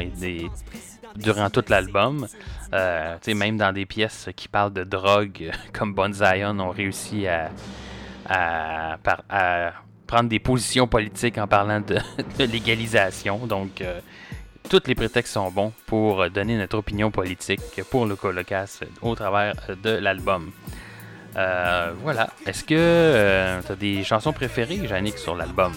[1.16, 2.26] durant tout l'album.
[2.74, 7.50] Euh, même dans des pièces qui parlent de drogue, comme Bon Zion, ont réussi à,
[10.06, 11.96] prendre des positions politiques en parlant de,
[12.38, 13.46] de légalisation.
[13.46, 14.00] Donc, euh,
[14.68, 19.54] tous les prétextes sont bons pour donner notre opinion politique pour le Colocas au travers
[19.82, 20.52] de l'album.
[21.36, 22.28] Euh, voilà.
[22.46, 25.72] Est-ce que tu as des chansons préférées, Yannick, sur l'album?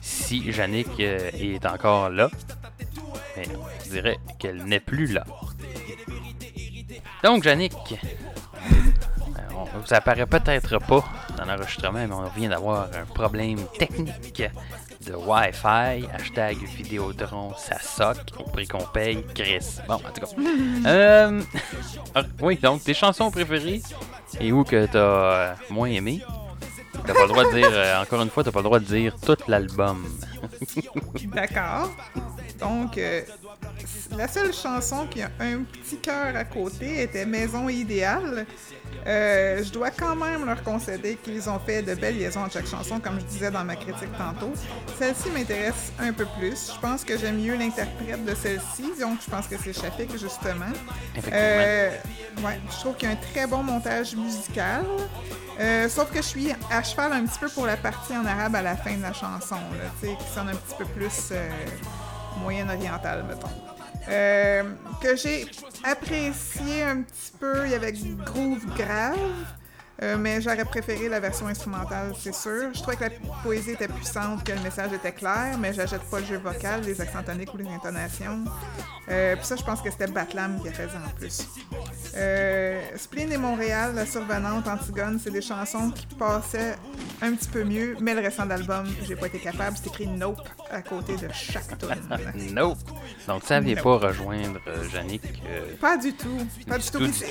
[0.00, 2.28] Si Yannick euh, est encore là,
[3.36, 3.44] mais
[3.84, 5.24] je dirais qu'elle n'est plus là.
[7.22, 11.04] Donc, Yannick, euh, on- ça apparaît peut-être pas
[11.36, 14.42] dans l'enregistrement, mais on vient d'avoir un problème technique
[15.06, 16.08] de Wi-Fi.
[16.12, 19.24] Hashtag Vidéodron, ça soque au prix qu'on paye.
[19.34, 19.78] Chris.
[19.86, 20.26] Bon, en tout cas.
[20.86, 21.42] Euh,
[22.14, 23.82] ah, oui, donc, tes chansons préférées?
[24.40, 26.22] Et où que t'as euh, moins aimé?
[27.06, 28.84] T'as pas le droit de dire, euh, encore une fois, t'as pas le droit de
[28.84, 30.04] dire tout l'album.
[31.34, 31.90] D'accord.
[32.60, 33.22] Donc, euh,
[34.16, 38.46] la seule chanson qui a un petit cœur à côté était Maison idéale.
[39.06, 42.66] Euh, je dois quand même leur concéder qu'ils ont fait de belles liaisons à chaque
[42.66, 44.52] chanson, comme je disais dans ma critique tantôt.
[44.98, 46.72] Celle-ci m'intéresse un peu plus.
[46.74, 50.72] Je pense que j'aime mieux l'interprète de celle-ci, donc je pense que c'est Shafik, justement.
[51.32, 51.90] Euh,
[52.42, 54.84] ouais, je trouve qu'il y a un très bon montage musical.
[55.58, 58.56] Euh, sauf que je suis à cheval un petit peu pour la partie en arabe
[58.56, 61.32] à la fin de la chanson, là, qui sonne un petit peu plus
[62.42, 63.50] moyen-orientale, mettons.
[64.08, 64.62] Euh,
[65.02, 65.46] que j'ai
[65.82, 69.18] apprécié un petit peu, il y avait groove grave,
[70.02, 72.70] euh, mais j'aurais préféré la version instrumentale, c'est sûr.
[72.74, 73.10] Je trouvais que la
[73.42, 77.00] poésie était puissante, que le message était clair, mais j'achète pas le jeu vocal, les
[77.00, 78.44] accents toniques ou les intonations.
[79.08, 81.46] Euh, Puis ça, je pense que c'était Batlam qui a fait ça en plus.
[82.16, 86.76] Euh, Spleen et Montréal, La Survenante, Antigone, c'est des chansons qui passaient
[87.22, 89.76] un petit peu mieux, mais le restant d'album, j'ai pas été capable.
[89.76, 91.88] C'est écrit Nope à côté de chaque tune.
[92.52, 92.78] Nope.
[93.26, 93.84] Donc, ça vient Nope.
[94.00, 95.22] pas rejoindre euh, Yannick.
[95.80, 96.46] Pas du tout.
[96.68, 96.98] Pas du tout.
[96.98, 97.24] Du tout,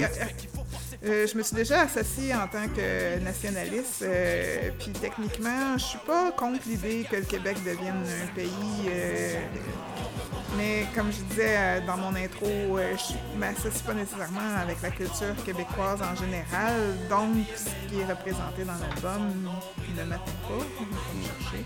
[1.03, 4.03] je me suis déjà associée en tant que nationaliste.
[4.03, 8.89] euh, puis techniquement, je suis pas contre l'idée que le Québec devienne un pays.
[8.89, 9.39] euh,
[10.57, 15.35] mais comme je disais euh, dans mon intro, je m'associe pas nécessairement avec la culture
[15.45, 16.73] québécoise en général.
[17.09, 19.33] Donc, ce qui est représenté dans l'album
[19.97, 20.63] ne m'atteint pas.
[21.41, 21.65] Chercher.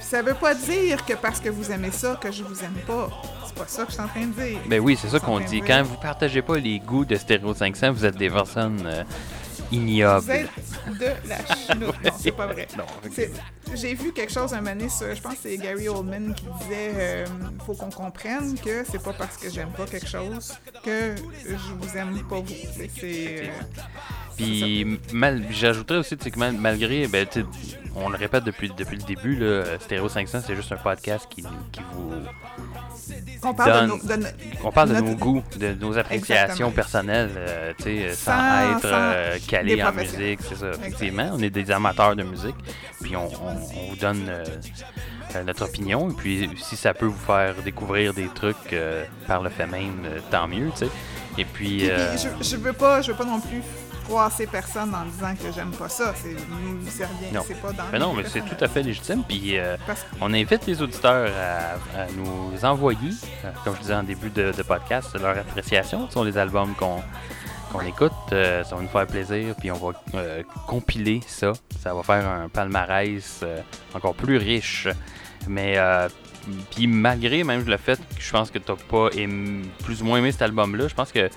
[0.00, 3.10] Ça veut pas dire que parce que vous aimez ça, que je vous aime pas.
[3.46, 4.58] C'est pas ça que je suis en train de dire.
[4.66, 5.60] Ben oui, c'est ça qu'on dit.
[5.60, 9.02] Quand vous partagez pas les goûts de Stereo 500, vous êtes des personnes euh,
[10.20, 10.48] Vous êtes
[10.98, 11.94] de la chenoute.
[12.04, 12.66] Non, c'est pas vrai.
[13.74, 16.44] J'ai vu quelque chose un moment donné sur, je pense que c'est Gary Oldman qui
[16.62, 17.26] disait euh,
[17.64, 20.52] faut qu'on comprenne que c'est pas parce que j'aime pas quelque chose
[20.84, 21.14] que
[21.46, 22.54] je vous aime pas vous.
[22.98, 23.48] C'est- euh,
[24.36, 27.26] Puis mal, j'ajouterais aussi que mal- malgré, ben,
[27.96, 31.42] on le répète depuis, depuis le début, là, Stereo 500, c'est juste un podcast qui,
[31.72, 32.12] qui vous.
[33.42, 34.28] on parle de, donne- nos, de no-
[34.64, 36.70] On parle de nos goûts, de nos appréciations Exactement.
[36.70, 40.70] personnelles, euh, tu sais, sans, Sans- être euh, calé en musique, c'est ça.
[40.70, 42.54] Effectivement, on est des amateurs de musique,
[43.02, 44.44] puis on, on- on vous donne euh,
[45.36, 48.74] euh, notre opinion, et puis si ça peut vous faire découvrir des trucs
[49.26, 50.88] par le fait même, tant mieux, tu sais.
[51.38, 53.62] Et puis, puis, je, je veux pas, je veux pas non plus
[54.04, 56.12] froisser personne en disant que j'aime pas ça.
[56.16, 57.42] C'est rien, Non.
[57.46, 57.84] c'est pas dans.
[57.92, 59.76] ben non, mais c'est tout à fait légitime, puis euh,
[60.20, 63.10] on invite les auditeurs à, à nous envoyer,
[63.44, 67.02] euh, comme je disais en début de, de podcast, leur appréciation sur les albums qu'on
[67.72, 68.10] qu'on écoute.
[68.32, 71.52] Euh, ça va nous faire plaisir, puis on va euh, compiler ça.
[71.80, 73.60] Ça va faire un palmarès euh,
[73.94, 74.88] encore plus riche.
[75.46, 75.78] Mais
[76.70, 80.18] puis malgré même le fait que je pense que t'as pas aimé- plus ou moins
[80.18, 81.30] aimé cet album-là, je pense que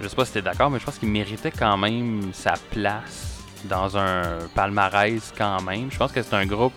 [0.00, 3.42] je sais pas si t'es d'accord, mais je pense qu'il méritait quand même sa place
[3.64, 5.90] dans un palmarès quand même.
[5.90, 6.74] Je pense que c'est un groupe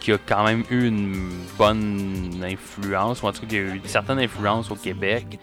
[0.00, 3.76] qui a quand même eu une bonne influence, ou en tout cas qui a eu
[3.76, 5.38] une certaine influence au Québec.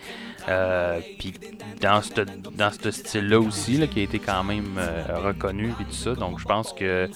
[0.50, 1.34] Euh, Puis
[1.82, 2.22] dans ce
[2.56, 6.16] dans style-là aussi, qui a été quand même euh, reconnu et tout ça.
[6.16, 7.10] Donc je pense que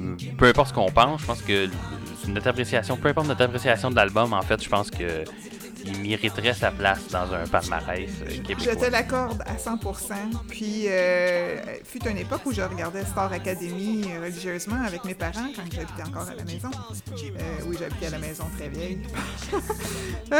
[0.00, 1.68] euh, peu importe ce qu'on pense, je pense que
[2.28, 5.24] notre appréciation, peu importe notre appréciation de l'album, en fait, je pense que
[5.86, 8.76] il mériterait sa place dans un palmarès euh, Je québécois.
[8.76, 10.14] te l'accorde à 100%.
[10.48, 15.48] Puis, euh, fut une époque où je regardais Star Academy euh, religieusement avec mes parents
[15.54, 16.70] quand j'habitais encore à la maison.
[17.12, 18.98] Euh, oui, j'habitais à la maison très vieille.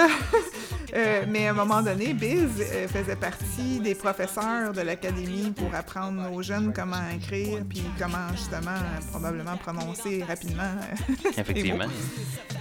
[0.95, 6.33] Euh, mais à un moment donné, Biz faisait partie des professeurs de l'académie pour apprendre
[6.33, 8.79] aux jeunes comment écrire, puis comment justement,
[9.11, 10.71] probablement prononcer rapidement.
[11.37, 11.87] Effectivement.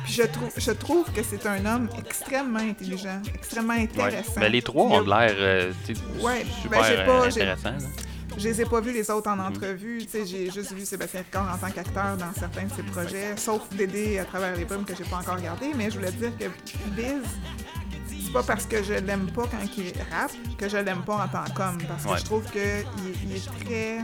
[0.04, 3.84] puis je, trouve je trouve que c'est un homme extrêmement intelligent, extrêmement Ouais.
[3.84, 4.40] intéressant.
[4.40, 5.72] Ben, les trois ont de l'air euh,
[6.22, 7.88] Ouais, super ben, j'ai euh, pas- intéressants.
[8.38, 10.00] Je les ai pas vus les autres en entrevue.
[10.04, 13.38] Tu sais, j'ai juste vu Sébastien Ricard en tant qu'acteur dans certains de ses projets,
[13.38, 15.68] sauf Dédé à travers les brumes que j'ai pas encore regardé.
[15.76, 16.46] Mais je voulais dire que
[16.90, 17.22] Biz,
[18.26, 21.28] c'est pas parce que je l'aime pas quand il rappe que je l'aime pas en
[21.30, 21.78] tant qu'homme.
[21.88, 22.18] Parce que Ouais.
[22.20, 22.62] je trouve qu'il
[23.30, 24.00] il est très.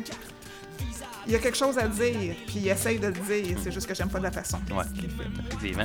[1.28, 3.58] Il y a quelque chose à dire, puis il essaye de le dire.
[3.62, 4.60] C'est juste que j'aime pas de la façon.
[4.72, 5.24] Ouais, qu'il le fait.
[5.70, 5.84] effectivement.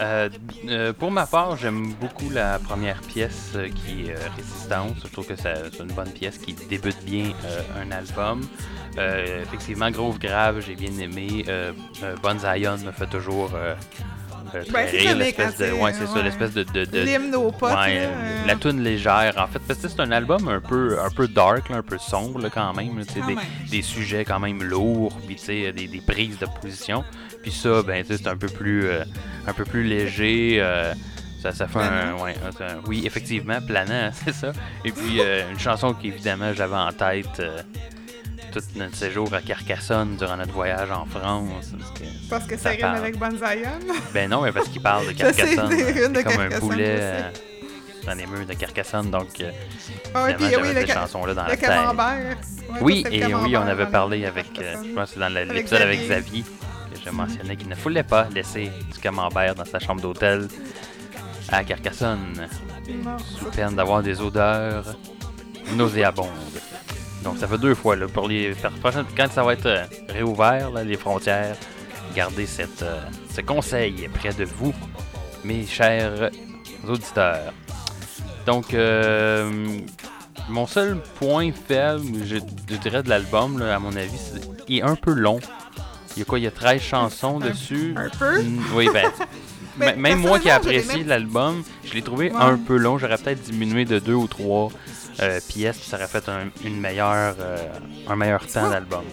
[0.00, 0.28] Euh,
[0.68, 4.92] euh, pour ma part, j'aime beaucoup la première pièce euh, qui est Résistance.
[5.04, 7.32] Je trouve que c'est une bonne pièce qui débute bien
[7.80, 8.42] un album.
[9.42, 11.44] Effectivement, Groove Grave, j'ai bien aimé.
[12.22, 13.50] Bon Zion me fait toujours
[14.70, 17.72] Ben, c'est L'espèce de, c'est- ouais, c'est ça, l'espèce de, de, de- L'hymne aux potes,
[17.72, 21.08] Ouais, euh, la tune légère en fait parce que c'est un album un peu un
[21.08, 23.44] peu dark là, un peu sombre là, quand même là, Quand des, même.
[23.70, 27.02] des sujets quand même lourds puis des, des prises de position
[27.42, 29.04] puis ça ben c'est un peu plus euh,
[29.46, 30.92] un peu plus léger euh,
[31.42, 32.34] ça, ça fait un, ouais,
[32.86, 34.52] oui effectivement planant c'est ça
[34.84, 37.42] et puis euh, une chanson qui évidemment j'avais en tête
[38.52, 41.72] tout notre séjour à Carcassonne durant notre voyage en France.
[41.78, 42.96] parce que- Parce que ça rime parle.
[42.98, 43.70] avec Bonzaïon.
[44.12, 45.70] Ben non, mais parce qu'il parle de Carcassonne.
[45.70, 47.30] C'est comme un Carcassonne, euh,
[48.04, 49.10] dans les murs de Carcassonne.
[49.10, 49.50] Donc, euh,
[50.14, 51.70] Ah puis j'avais oui, cette chanson-là dans le la tête.
[51.70, 55.80] Ouais, Oui, et oui, on avait parlé avec, euh, je pense que c'est dans l'épisode
[55.80, 56.44] avec Xavier.
[57.04, 60.48] Je mentionnais qu'il ne voulait pas laisser du camembert dans sa chambre d'hôtel
[61.48, 62.48] à Carcassonne,
[63.38, 64.96] sous peine d'avoir des odeurs
[65.74, 66.28] nauséabondes.
[67.24, 68.54] Donc ça fait deux fois, là, pour les
[69.16, 71.56] quand ça va être euh, réouvert, les frontières,
[72.14, 74.74] gardez cette, euh, ce conseil près de vous,
[75.44, 76.30] mes chers
[76.88, 77.52] auditeurs.
[78.46, 79.78] Donc, euh,
[80.48, 82.38] mon seul point faible, je,
[82.68, 84.18] je dirais, de l'album, à mon avis,
[84.68, 85.38] est un peu long.
[86.16, 87.94] Il y a quoi, il y a 13 chansons Un- dessus.
[87.96, 88.42] un peu?
[88.42, 89.10] Mm, Oui, ben,
[89.78, 92.36] Mais même moi qui même- l'album, je l'ai trouvé Ouais.
[92.38, 92.98] un peu long.
[92.98, 94.68] J'aurais peut-être diminué de deux ou trois
[95.20, 97.56] euh, pièces, puis ça aurait fait un, une meilleure, euh,
[98.08, 99.04] un meilleur temps d'album.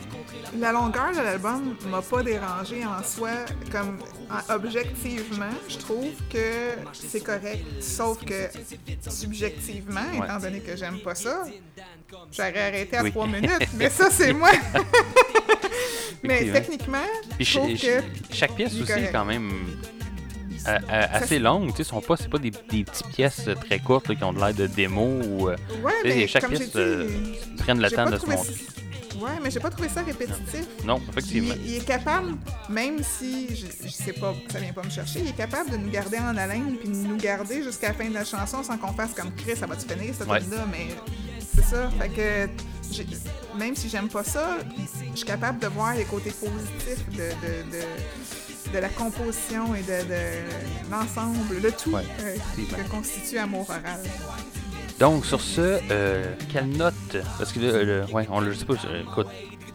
[0.60, 3.30] La longueur de l'album m'a pas dérangé en soi,
[3.72, 4.00] comme
[4.32, 7.64] en- objectivement, je trouve que c'est correct.
[7.82, 8.50] Sauf que
[9.10, 10.26] subjectivement, Ouais.
[10.26, 11.44] étant donné que j'aime pas ça,
[12.32, 13.12] j'aurais arrêté à Oui.
[13.12, 13.68] trois minutes.
[13.78, 14.52] Mais ça, c'est moi.
[16.24, 16.54] mais Effectivement.
[17.00, 19.52] techniquement, Puis je ch- trouve ch- que chaque pièce il aussi est quand même
[20.68, 21.76] euh, euh, assez longue.
[21.76, 24.34] Sais, sont pas, c'est pas des, des petites pièces euh, très courtes là, qui ont
[24.34, 28.10] de l'air de démo ou euh, ouais, mais chaque comme pièce dit, prennent le temps
[28.10, 28.54] de se montrer.
[29.20, 30.66] Ouais, mais j'ai pas trouvé ça répétitif.
[30.86, 31.56] Non, Il, effectivement.
[31.66, 32.36] il est capable,
[32.70, 35.76] même si je, je sais pas, ça vient pas me chercher, il est capable de
[35.78, 38.78] nous garder en haleine puis de nous garder jusqu'à la fin de la chanson sans
[38.78, 40.40] qu'on fasse comme Chris, ça va-tu finir cette Ouais.
[40.40, 40.88] là mais
[41.54, 41.90] c'est ça.
[42.00, 42.50] Fait que
[43.58, 44.58] même si j'aime pas ça,
[45.12, 49.82] je suis capable de voir les côtés positifs de, de, de, de la composition et
[49.82, 54.00] de, l'ensemble, le tout Ouais, euh, que constitue Amour Oral.
[55.00, 56.94] Donc, sur ce, euh, quelle note
[57.38, 58.74] Parce que là, le- ouais, on le je sais pas.
[59.02, 59.28] écoute,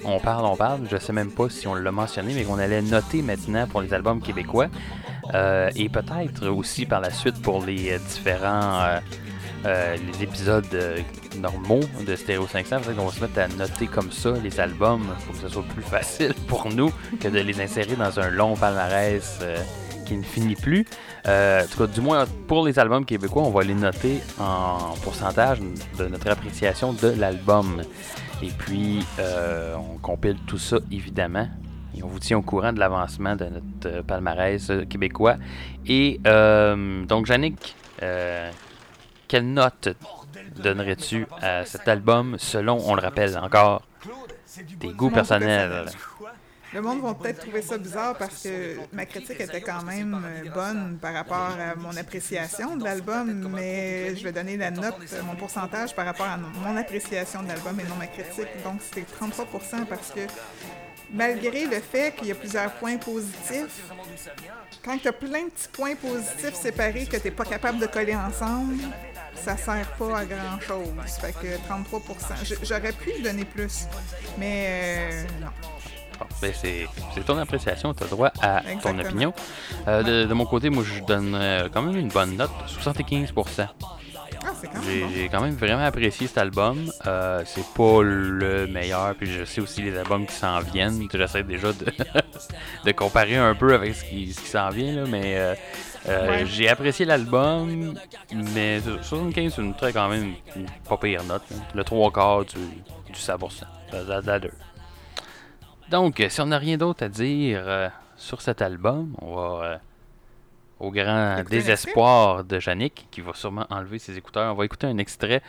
[0.04, 0.86] on parle, on parle.
[0.90, 3.94] Je sais même pas si on l'a mentionné, mais qu'on allait noter maintenant pour les
[3.94, 4.66] albums québécois.
[5.32, 8.82] Euh, et peut-être aussi par la suite pour les euh, différents
[9.64, 10.98] euh, les épisodes euh,
[11.38, 12.80] normaux de Stereo 500.
[12.80, 15.62] Peut-être qu'on va se mettre à noter comme ça les albums pour que ce soit
[15.62, 19.56] plus facile pour nous que de les insérer dans un long palmarès euh,
[20.04, 20.84] qui ne finit plus.
[21.26, 25.60] En tout cas, du moins pour les albums québécois, on va les noter en pourcentage
[25.98, 27.82] de notre appréciation de l'album.
[28.42, 31.48] Et puis, on compile tout ça évidemment.
[31.96, 35.36] Et on vous tient au courant de l'avancement de notre palmarès québécois.
[35.86, 38.50] Et donc, Yannick, euh,
[39.28, 39.88] quelle note
[40.56, 43.82] donnerais-tu à cet album selon, on le rappelle encore,
[44.80, 45.86] tes goûts personnels?
[46.74, 50.50] Le monde va peut-être trouver ça bizarre parce que ma critique était quand même euh,
[50.50, 55.22] bonne par rapport à mon appréciation de l'album, mais je vais donner la note, euh,
[55.22, 58.48] mon pourcentage par rapport à mon appréciation de l'album et non ma critique.
[58.64, 60.22] Donc c'était 33% parce que
[61.12, 63.92] malgré le fait qu'il y a plusieurs points positifs,
[64.84, 67.86] quand tu as plein de petits points positifs séparés que tu n'es pas capable de
[67.86, 68.82] coller ensemble,
[69.36, 70.88] ça sert pas à grand chose.
[71.20, 72.00] Fait que 33
[72.44, 73.86] J- J'aurais pu lui donner plus,
[74.38, 75.48] mais euh, non.
[76.18, 76.86] Bon, ben, c'est
[77.26, 79.32] ton appréciation, tu as droit à ton opinion.
[79.88, 81.36] Euh, de, de mon côté, moi, je donne
[81.72, 84.52] quand même une bonne note, 75 Ah,
[85.14, 86.90] J'ai quand même vraiment apprécié cet album.
[87.06, 91.08] Euh, c'est pas le meilleur, puis je sais aussi les albums qui s'en viennent.
[91.12, 91.86] J'essaie déjà de,
[92.84, 95.54] de comparer un peu avec ce qui, ce qui s'en vient, là, mais euh,
[96.08, 96.46] euh, Ouais.
[96.46, 97.94] j'ai apprécié l'album,
[98.54, 101.42] mais 75 c'est une très quand même une pas pire note.
[101.74, 102.58] Le trois quarts du,
[103.12, 103.64] du 100%.
[103.92, 104.50] de la- de la deux.
[105.90, 109.78] Donc, si on n'a rien d'autre à dire euh, sur cet album, on va euh,
[110.80, 114.52] au grand Écouter désespoir de Yannick, qui va sûrement enlever ses écouteurs.
[114.52, 115.42] On va écouter un extrait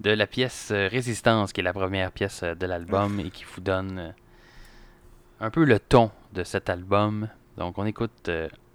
[0.00, 4.14] de la pièce Résistance, qui est la première pièce de l'album et qui vous donne
[5.40, 7.28] un peu le ton de cet album.
[7.58, 8.30] Donc, on écoute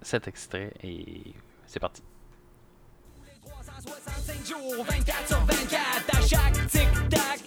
[0.06, 1.34] cet extrait et
[1.66, 2.02] c'est parti.
[3.44, 7.40] 365 jours, 24 sur 24, à chaque tic-tac.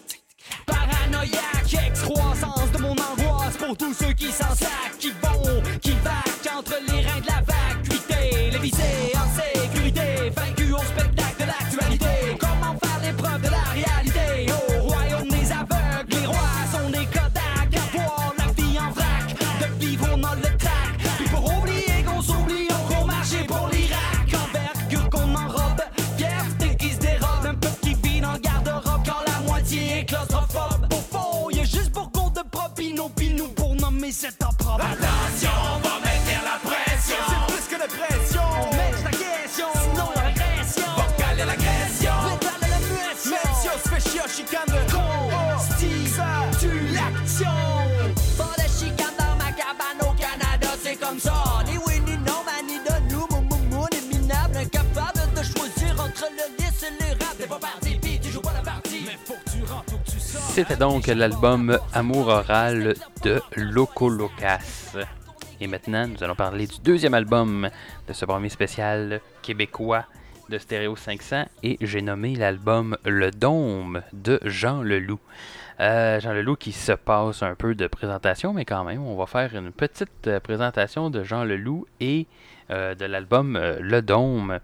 [0.65, 5.29] Paranoïaque, excroissance de mon angoisse pour tous ceux qui s'en sacent, qui vont,
[34.10, 34.84] pour nommer cet opprobre.
[34.84, 35.89] Attention,
[60.60, 62.93] C'était donc l'album Amour oral
[63.24, 64.97] de Loco Locas.
[65.62, 67.70] Et maintenant, nous allons parler du deuxième album
[68.05, 70.03] de ce premier spécial québécois
[70.49, 75.22] de Stéréo 500 et j'ai nommé l'album Le Dôme de Jean Leloup.
[75.80, 79.28] Euh, Jean Leloup qui se passe un peu de présentation, mais quand même, on va
[79.28, 82.28] faire une petite présentation de Jean Leloup et
[82.70, 84.60] euh, de l'album euh, Le Dôme.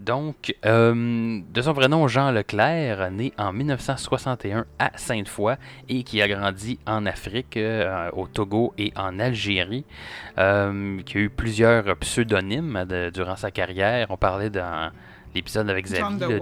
[0.00, 5.56] Donc, euh, de son vrai nom, Jean Leclerc, né en 1961 à Sainte-Foy
[5.90, 9.84] et qui a grandi en Afrique, euh, au Togo et en Algérie,
[10.38, 14.06] euh, qui a eu plusieurs pseudonymes de- durant sa carrière.
[14.10, 14.90] On parlait dans
[15.34, 16.40] l'épisode avec Xavier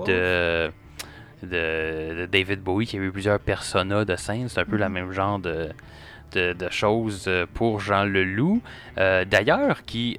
[1.43, 4.49] de, David Bowie, qui a eu plusieurs personas de scène.
[4.49, 4.81] C'est un peu Mhm.
[4.81, 5.69] la même genre de,
[6.33, 8.61] de, de choses pour Jean Leloup.
[8.97, 10.17] D'ailleurs, qui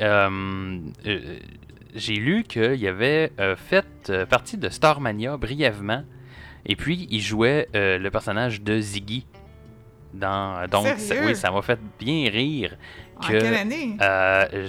[1.95, 6.03] j'ai lu qu'il avait euh, fait euh, partie de Starmania brièvement.
[6.65, 9.25] Et puis, il jouait euh, le personnage de Ziggy.
[10.13, 12.75] Dans, donc, ça- oui, ça m'a fait bien rire.
[13.17, 13.95] En que, quelle année?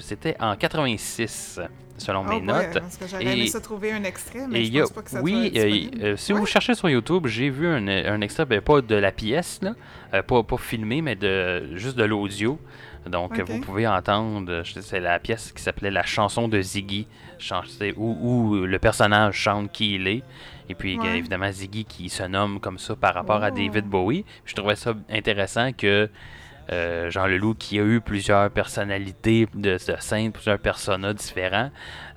[0.02, 1.60] C'était en 86,
[1.96, 2.78] selon mes Oh boy, notes.
[2.80, 5.02] Parce que j'aurais aimé ça trouver un extrait, mais Et je y a- pense pas
[5.02, 5.50] que ça oui,
[6.16, 6.38] si Ouais.
[6.38, 10.22] vous cherchez sur YouTube, j'ai vu un, un extrait, ben, pas de la pièce, là,
[10.22, 12.58] pas, pas filmé, mais de, juste de l'audio.
[13.06, 17.06] Donc, vous pouvez entendre, c'est la pièce qui s'appelait La chanson de Ziggy,
[17.96, 20.22] où, où le personnage chante qui il est.
[20.68, 21.16] Et puis, Ouais.
[21.18, 23.54] évidemment, Ziggy qui se nomme comme ça par rapport à Oh.
[23.56, 24.24] David Bowie.
[24.44, 26.08] Je trouvais ça intéressant que
[26.72, 31.70] euh, Jean Leloup, qui a eu plusieurs personnalités de, de scène, plusieurs personnages différents,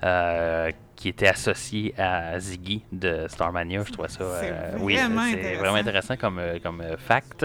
[0.04, 0.70] euh,
[1.04, 3.82] qui étaient associés à Ziggy de Starmania.
[3.86, 5.60] Je trouvais ça euh, oui, vraiment c'est intéressant.
[5.60, 7.44] vraiment intéressant comme, euh, comme euh, fact.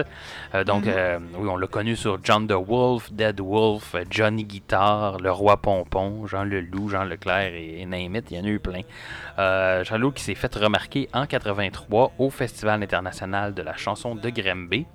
[0.54, 0.92] Euh, donc, Mhm.
[0.96, 5.58] euh, oui, on l'a connu sur John the Wolf, Dead Wolf, Johnny Guitar, Le Roi
[5.58, 8.80] Pompon, Jean Leloup, Jean Leclerc et, et name it, il y en a eu plein.
[9.36, 14.30] Jean Leloup qui s'est fait remarquer en 83 au Festival international de la chanson de
[14.30, 14.86] Grimby.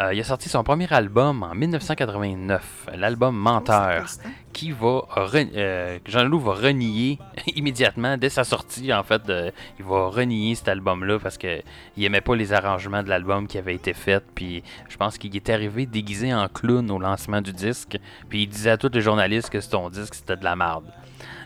[0.00, 4.30] Euh, il a sorti son premier album en 1989, l'album Menteur, Oh, triste, hein?
[4.52, 7.18] qui va euh, que Jean Leloup va renier
[7.54, 8.92] immédiatement dès sa sortie.
[8.92, 11.62] En fait, euh, il va renier cet album-là parce que
[11.96, 14.22] il aimait pas les arrangements de l'album qui avait été fait.
[14.34, 17.98] Puis je pense qu'il était arrivé déguisé en clown au lancement du disque.
[18.28, 20.84] Puis il disait à tous les journalistes que son disque c'était de la merde.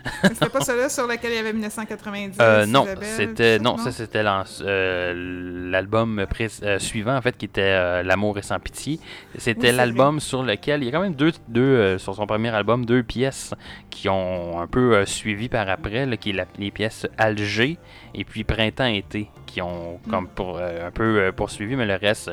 [0.23, 2.37] C'était pas celui-là sur lequel il y avait 1990.
[2.41, 2.85] Euh, non,
[3.17, 4.23] c'était non, ça, c'était
[4.61, 6.25] euh, l'album
[6.63, 8.99] euh, suivant en fait qui était euh, L'amour et sans pitié.
[9.37, 12.85] C'était l'album sur lequel il y a quand même deux, deux sur son premier album
[12.85, 13.53] deux pièces
[13.89, 17.77] qui ont un peu suivi par après, là, qui est la- les pièces Alger
[18.15, 20.09] et puis Printemps-été qui ont Mm.
[20.09, 22.31] comme pour un peu poursuivi, mais le reste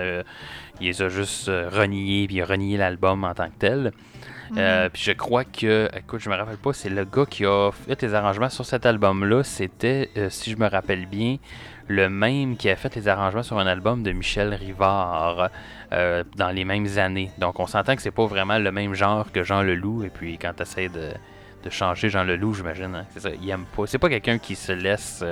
[0.81, 3.93] il les a juste reniés puis renié l'album en tant que tel.
[4.57, 7.71] Euh, puis je crois que, écoute, je me rappelle pas, c'est le gars qui a
[7.71, 9.43] fait les arrangements sur cet album-là.
[9.45, 11.37] C'était, euh, si je me rappelle bien,
[11.87, 15.51] le même qui a fait les arrangements sur un album de Michel Rivard
[15.93, 17.31] euh, dans les mêmes années.
[17.39, 20.05] Donc on s'entend que c'est pas vraiment le même genre que Jean Leloup.
[20.05, 21.11] Et puis quand tu essaies de,
[21.65, 23.87] de changer Jean Leloup, j'imagine, hein, c'est ça, il aime pas.
[23.87, 25.25] C'est pas quelqu'un qui se laisse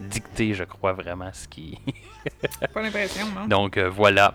[0.00, 1.78] dicter, je crois vraiment, ce qui.
[2.74, 3.46] Pas l'impression, non?
[3.46, 4.34] Donc voilà.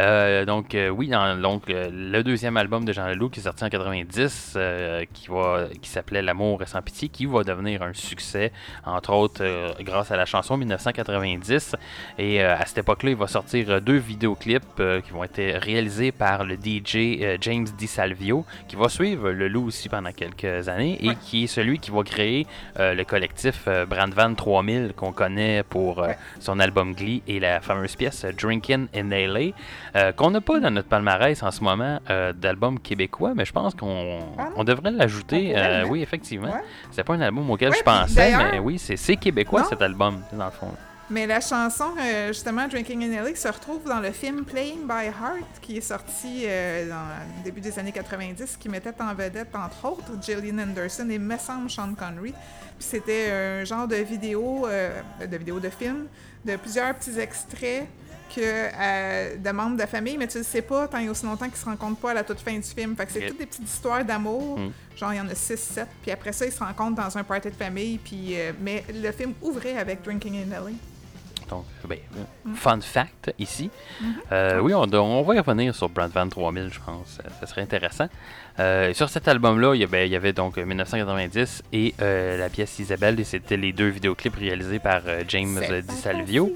[0.00, 3.44] Euh, donc euh, oui, dans, donc euh, le deuxième album de Jean Leloup qui est
[3.44, 7.82] sorti en 90, euh, qui va, qui s'appelait L'amour et sans pitié, qui va devenir
[7.82, 8.52] un succès,
[8.84, 9.44] entre autres
[9.82, 11.76] grâce à la chanson 1990.
[12.18, 16.56] Et à cette époque-là, il va sortir deux vidéoclips qui vont être réalisés par le
[16.56, 21.16] DJ James DiSalvio, qui va suivre le loup aussi pendant quelques années et Ouais.
[21.22, 22.46] qui est celui qui va créer
[22.78, 26.04] le collectif Brandvan 3000 qu'on connaît pour
[26.40, 29.52] son album Glee et la fameuse pièce Drinkin' in LA,
[29.96, 33.52] euh, qu'on n'a pas dans notre palmarès en ce moment euh, d'albums québécois, mais je
[33.52, 34.20] pense qu'on
[34.56, 35.54] on devrait l'ajouter.
[35.56, 36.48] Euh, oui, effectivement.
[36.48, 36.64] Ouais.
[36.90, 39.68] C'est pas un album auquel Ouais, je pensais, mais oui, c'est québécois Non.
[39.68, 40.70] cet album, dans le fond.
[41.10, 41.90] Mais la chanson,
[42.28, 46.46] justement, Drinking in LA, se retrouve dans le film Playing by Heart, qui est sorti
[46.88, 47.08] dans
[47.38, 51.36] le début des années 90, qui mettait en vedette, entre autres, Gillian Anderson et, me
[51.36, 52.32] semble, Sean Connery.
[52.78, 54.66] Puis c'était un genre de vidéo,
[55.20, 56.06] de vidéo de film,
[56.44, 57.86] de plusieurs petits extraits
[58.34, 61.46] que, euh, de membres de famille, mais tu le sais pas tant et aussi longtemps
[61.48, 62.96] qu'ils se rencontrent pas à la toute fin du film.
[62.96, 64.58] Fait que c'est toutes des petites histoires d'amour.
[64.58, 64.72] Mm.
[64.96, 65.86] Genre, il y en a 6, 7.
[66.02, 67.98] Puis après ça, ils se rencontrent dans un party de famille.
[67.98, 70.70] Puis, euh, mais le film ouvrait avec Drinking in LA.
[71.48, 72.54] Donc, ben, euh, Mm.
[72.54, 73.68] fun fact ici.
[74.02, 74.06] Mm-hmm.
[74.32, 77.18] Euh, oui, on, on va y revenir sur Brandvan 3000, je pense.
[77.40, 78.08] Ça serait intéressant.
[78.60, 82.48] Euh, sur cet album-là, il y, il y avait donc euh, 1990 et euh, la
[82.48, 86.52] pièce Isabelle, et c'était les deux vidéoclips réalisés par euh, James euh, DiSalvio.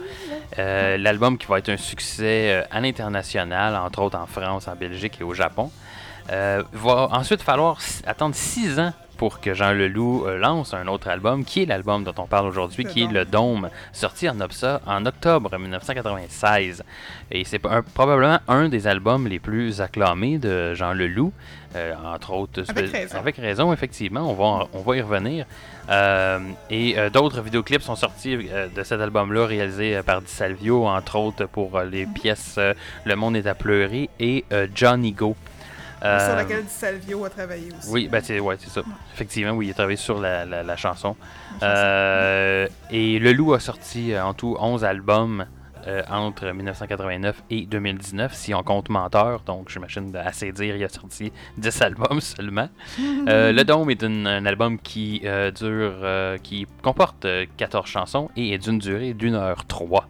[0.59, 4.76] Euh, L'album qui va être un succès euh, à l'international, entre autres en France, en
[4.76, 5.72] Belgique et au Japon.
[6.30, 11.09] Euh, va ensuite falloir attendre 6 ans pour que Jean Leloup euh, lance un autre
[11.09, 13.09] album, qui est l'album dont on parle aujourd'hui, qui est.
[13.09, 16.84] Le Dôme, sorti en, obsa- en octobre 1996.
[17.32, 21.32] Et c'est probablement un des albums les plus acclamés de Jean Leloup,
[21.76, 22.62] euh, entre autres.
[22.68, 23.18] Avec raison.
[23.18, 25.46] Avec raison, effectivement, on va, on va y revenir.
[25.90, 26.38] Euh,
[26.70, 31.16] et euh, d'autres vidéoclips sont sortis de cet album-là, réalisés euh, par Di Salvio, entre
[31.16, 34.44] autres pour les pièces euh, Le Monde est à pleurer et
[34.74, 35.34] Johnny Go.
[36.00, 37.90] Sur laquelle Di Salvio a travaillé aussi.
[37.90, 38.82] oui, ben c'est ouais, ça.
[39.14, 41.16] Effectivement, oui, il a travaillé sur la, la- la chanson.
[41.60, 42.74] La chanson.
[42.92, 45.44] Et Le Loup a sorti en tout 11 albums
[45.87, 49.41] euh, entre 1989 et 2019, si on compte Menteur.
[49.47, 52.68] Donc, j'imagine assez dire, il a sorti 10 albums seulement.
[53.29, 58.31] Euh, le Dôme est une- un album qui euh, dure, qui comporte euh, 14 chansons
[58.37, 60.09] et est d'une durée d'une heure 3.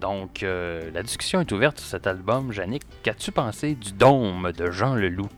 [0.00, 2.52] Donc, la discussion est ouverte sur cet album.
[2.52, 5.28] Yannick, qu'as-tu pensé du Dôme de Jean Leloup?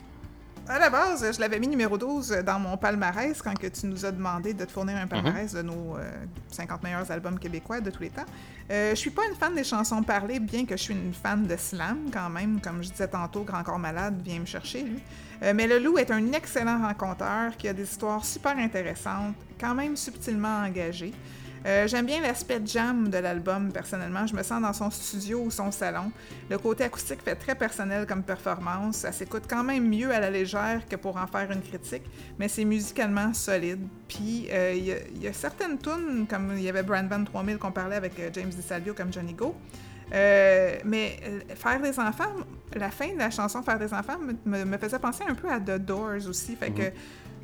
[0.66, 4.06] À la base, je l'avais mis numéro 12 dans mon palmarès quand que tu nous
[4.06, 6.10] as demandé de te fournir un palmarès de nos euh,
[6.52, 8.24] 50 meilleurs albums québécois de tous les temps.
[8.70, 11.46] Euh, je suis pas une fan des chansons parlées, bien que je suis une fan
[11.46, 12.62] de slam quand même.
[12.62, 15.00] Comme je disais tantôt, Grand Corps Malade vient me chercher, lui.
[15.42, 19.74] Euh, mais le loup est un excellent renconteur qui a des histoires super intéressantes, quand
[19.74, 21.12] même subtilement engagées.
[21.66, 24.26] Euh, J'aime bien l'aspect jam de l'album, personnellement.
[24.26, 26.12] Je me sens dans son studio ou son salon.
[26.50, 28.96] Le côté acoustique fait très personnel comme performance.
[28.96, 32.02] Ça s'écoute quand même mieux à la légère que pour en faire une critique,
[32.38, 33.80] mais c'est musicalement solide.
[34.08, 37.08] Puis, euh, il y a- il y, a certaines tunes, comme il y avait Brand
[37.08, 39.54] Van 3000 qu'on parlait avec euh, James DiSalvio comme Johnny Go.
[40.12, 41.16] Euh, mais
[41.56, 42.30] Faire des enfants,
[42.76, 45.48] la fin de la chanson Faire des enfants me, me- me faisait penser un peu
[45.50, 46.56] à The Doors aussi.
[46.56, 46.82] Fait que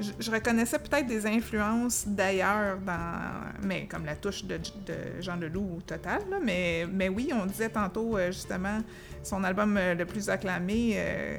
[0.01, 5.81] je, reconnaissais peut-être des influences d'ailleurs, dans, mais comme la touche de, de Jean Leloup
[5.87, 6.23] total.
[6.43, 8.81] mais, oui, on disait tantôt euh, justement
[9.23, 10.95] son album euh, le plus acclamé.
[10.97, 11.39] euh,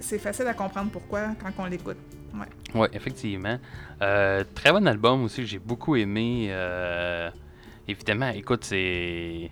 [0.00, 1.96] c'est facile à comprendre pourquoi quand on l'écoute.
[2.34, 2.46] Ouais.
[2.74, 3.58] Oui, effectivement.
[4.00, 6.52] Euh, très bon album aussi, j'ai beaucoup aimé.
[7.88, 9.50] évidemment, écoute, c'est.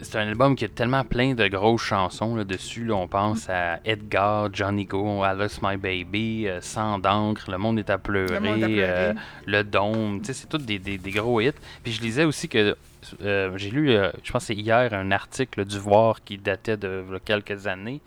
[0.00, 2.84] C'est un album qui a tellement plein de grosses chansons là, dessus.
[2.84, 2.94] là.
[2.94, 7.80] on pense à Edgar, Johnny Go, I Lost My Baby, euh, Sans d'encre, Le Monde
[7.80, 8.84] est à pleurer, Le Monde est à pleurer.
[8.88, 9.12] euh,
[9.46, 10.20] Le Dôme.
[10.20, 11.50] Tu sais, C'est tous des, des- des gros hits.
[11.82, 12.76] Puis je lisais aussi que.
[13.22, 16.76] euh, j'ai lu, euh, je pense que c'est hier, un article du Voir qui datait
[16.76, 18.00] de là, quelques années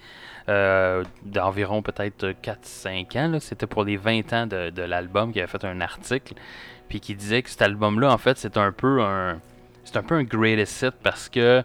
[0.50, 3.38] euh, d'environ peut-être 4-5 ans.
[3.42, 6.36] C'était pour les 20 ans de, de l'album qui avait fait un article.
[6.88, 9.40] Puis qui disait que cet album-là, en fait, c'est un peu un.
[9.84, 11.64] C'est un peu un greatest hit parce que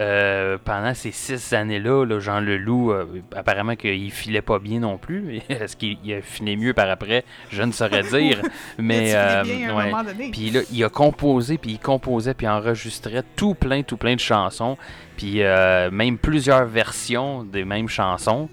[0.00, 4.96] euh, pendant ces six années-là, là, Jean Leloup, euh, apparemment qu'il filait pas bien non
[4.96, 5.40] plus.
[5.48, 7.24] Est-ce qu'il il a filé mieux par après?
[7.50, 8.40] Je ne saurais dire.
[8.78, 9.42] mais euh.
[10.30, 14.20] Puis là, il a composé, puis il composait, puis enregistrait tout plein, tout plein de
[14.20, 14.76] chansons.
[15.16, 18.48] Puis euh, même plusieurs versions des mêmes chansons.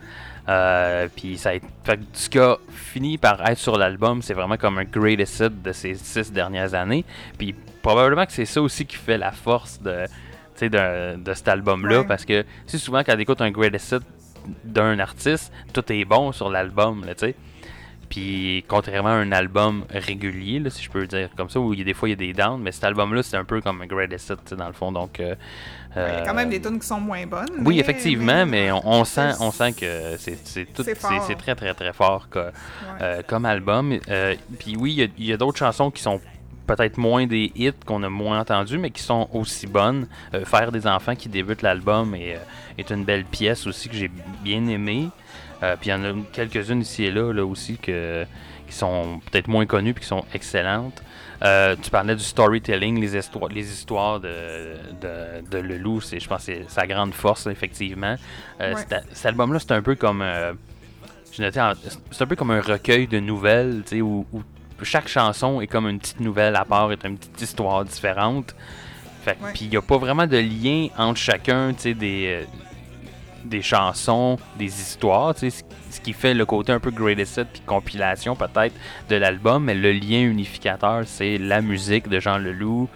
[0.48, 4.22] Euh, puis ça a été, fait que ce qui a fini par être sur l'album,
[4.22, 7.04] c'est vraiment comme un greatest hit de ces six dernières années.
[7.38, 7.56] Puis
[7.86, 10.06] probablement que c'est ça aussi qui fait la force de,
[10.58, 12.00] tu de, de cet album-là.
[12.00, 12.06] Ouais.
[12.08, 14.04] Parce que c'est souvent quand on écoute un greatest hit
[14.64, 17.36] d'un artiste, tout est bon sur l'album, tu.
[18.10, 21.80] Puis contrairement à un album régulier, là, si je peux dire comme ça, où il
[21.80, 23.62] y a des fois il y a des downs, mais cet album-là c'est un peu
[23.62, 24.92] comme un greatest hit tu dans le fond.
[24.92, 25.36] Donc, euh,
[25.96, 27.46] Il y a quand même euh, des tunes qui sont moins bonnes.
[27.60, 31.74] oui, mais- effectivement, mais on, on sent, on sent que c'est c'est tout, très très
[31.74, 32.52] très fort que- Ouais.
[33.02, 33.98] euh, comme album.
[34.10, 36.22] Euh, Puis oui, il y a- il y a, d'autres chansons qui sont
[36.66, 40.08] peut-être moins des hits qu'on a moins entendus, mais qui sont aussi bonnes.
[40.34, 42.40] Euh, Faire des enfants qui débutent l'album est, euh,
[42.78, 44.12] est une belle pièce aussi que j'ai
[44.44, 45.10] bien aimée.
[45.64, 48.26] Euh, puis il y en a quelques-unes ici et là, là aussi que,
[48.68, 51.02] qui sont peut-être moins connues puis qui sont excellentes.
[51.44, 54.30] Euh, tu parlais du storytelling, les histoires, les histoires de,
[55.02, 58.16] de, de Leloup, c'est, je pense que c'est sa grande force, effectivement.
[58.60, 58.74] Ouais.
[59.12, 60.24] cet album-là, c'est un peu comme.
[61.32, 64.42] c'est un peu comme un recueil de nouvelles, tu sais, où, où
[64.84, 68.56] chaque chanson est comme une petite nouvelle à part, est une petite histoire différente.
[69.24, 69.38] Fait.
[69.54, 72.46] Puis il n'y a pas vraiment de lien entre chacun, tu sais, des, euh,
[73.44, 77.48] des chansons, des histoires, tu sais, ce- qui fait le côté un peu greatest hit
[77.54, 78.76] puis compilation peut-être
[79.10, 82.90] de l'album, mais le lien unificateur, c'est la musique de Jean Leloup,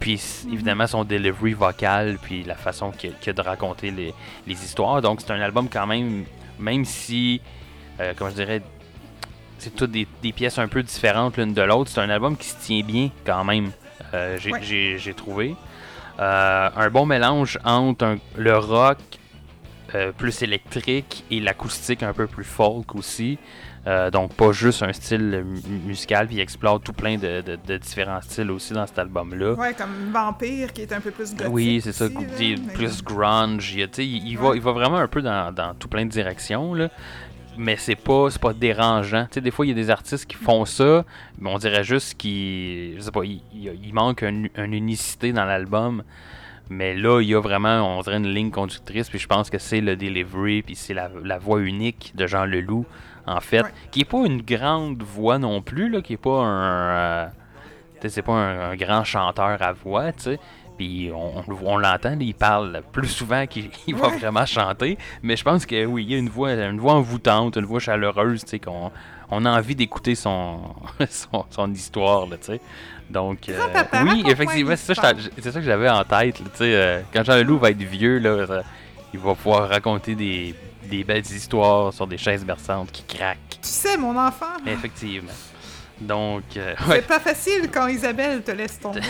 [0.00, 4.14] puis s- évidemment son delivery vocal, puis la façon qu'il qu'il a de raconter les,
[4.46, 5.02] les histoires.
[5.02, 6.24] Donc c'est un album quand même,
[6.58, 7.40] même si,
[8.00, 8.62] euh, comment je dirais,
[9.58, 12.48] c'est toutes des, des pièces un peu différentes l'une de l'autre, c'est un album qui
[12.48, 13.70] se tient bien quand même,
[14.14, 14.60] euh, j'ai Ouais.
[14.62, 15.54] j'ai- j'ai trouvé.
[16.18, 18.98] Euh, un bon mélange entre un- le rock
[19.94, 23.38] euh, plus électrique et l'acoustique un peu plus folk aussi.
[24.12, 27.76] Donc pas juste un style mu- musical, puis il explore tout plein de, de- de
[27.76, 29.52] différents styles aussi dans cet album-là.
[29.52, 31.52] Ouais, comme Vampire, qui est un peu plus gothique.
[31.54, 33.76] Oui, c'est ça, aussi, là, des- mais- plus grunge.
[33.76, 36.88] Va, il va vraiment un peu dans, dans tout plein de directions, là.
[37.58, 39.24] Mais c'est pas, c'est pas dérangeant.
[39.24, 41.04] Tu sais, des fois, il y a des artistes qui font ça,
[41.38, 42.94] mais on dirait juste qu'il.
[42.96, 46.02] Je sais pas, il, il- manque un- une unicité dans l'album.
[46.68, 49.58] Mais là, il y a vraiment, on dirait une ligne conductrice, puis je pense que
[49.58, 52.84] c'est le delivery, puis c'est la, la voix unique de Jean Leloup,
[53.26, 53.70] en fait, Ouais.
[53.92, 56.90] qui est pas une grande voix non plus, là, qui est pas un...
[56.90, 57.26] euh,
[58.08, 60.38] c'est pas un, un grand chanteur à voix, tu sais.
[60.76, 64.18] Puis on, l'entend, il parle plus souvent qu'il il va Ouais.
[64.18, 64.98] vraiment chanter.
[65.22, 67.80] Mais je pense que oui, il y a une voix, une voix envoûtante, une voix
[67.80, 68.90] chaleureuse, tu sais, qu'on
[69.30, 70.60] on a envie d'écouter son,
[71.08, 72.60] son, son histoire, là, tu sais.
[73.10, 73.58] Donc, euh,
[74.04, 76.74] oui, effectivement, c'est ça, que ça j'avais en tête, tu sais.
[76.74, 78.62] euh, quand Jean Leloup va être vieux, là, ça-
[79.14, 80.54] il va pouvoir raconter des,
[80.90, 83.38] des belles histoires sur des chaises berçantes qui craquent.
[83.62, 85.30] Tu sais, mon enfant, Effectivement.
[86.00, 86.96] Donc, euh, ouais.
[86.96, 89.00] c'est pas facile quand Isabelle te laisse tomber.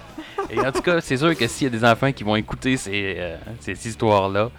[0.50, 2.76] Et en tout cas, c'est sûr que s'il y a des enfants qui vont écouter
[2.76, 4.50] ces, euh, ces histoires-là,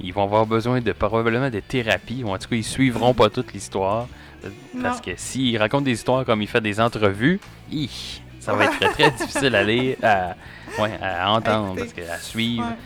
[0.00, 3.28] ils vont avoir besoin de probablement de thérapie, ou en tout cas, ils suivront pas
[3.28, 4.06] toute l'histoire.
[4.44, 4.48] euh,
[4.82, 7.40] Parce que s'il raconte des histoires comme il fait des entrevues,
[7.70, 10.36] hi, ça va être très, très difficile à aller à,
[10.78, 12.64] ouais, à entendre, parce que à suivre.
[12.64, 12.76] Ouais.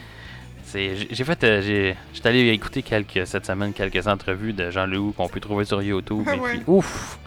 [1.11, 5.13] J'ai fait, euh, j'ai, j'étais allé écouter quelques cette semaine quelques entrevues de Jean Leloup
[5.17, 6.27] qu'on peut trouver sur YouTube.
[6.35, 6.51] Et ouais.
[6.55, 7.19] puis, ouf,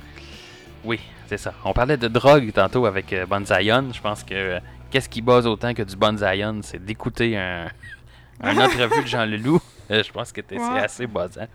[0.84, 1.00] oui,
[1.30, 1.54] c'est ça.
[1.64, 3.26] On parlait de drogue tantôt avec euh.
[3.30, 4.60] Je pense que euh,
[4.90, 7.68] qu'est-ce qui base autant que du Bon Zion, c'est d'écouter un,
[8.42, 9.62] un entrevue de Jean Leloup.
[9.92, 11.48] Euh, je pense que c'est assez buzzant.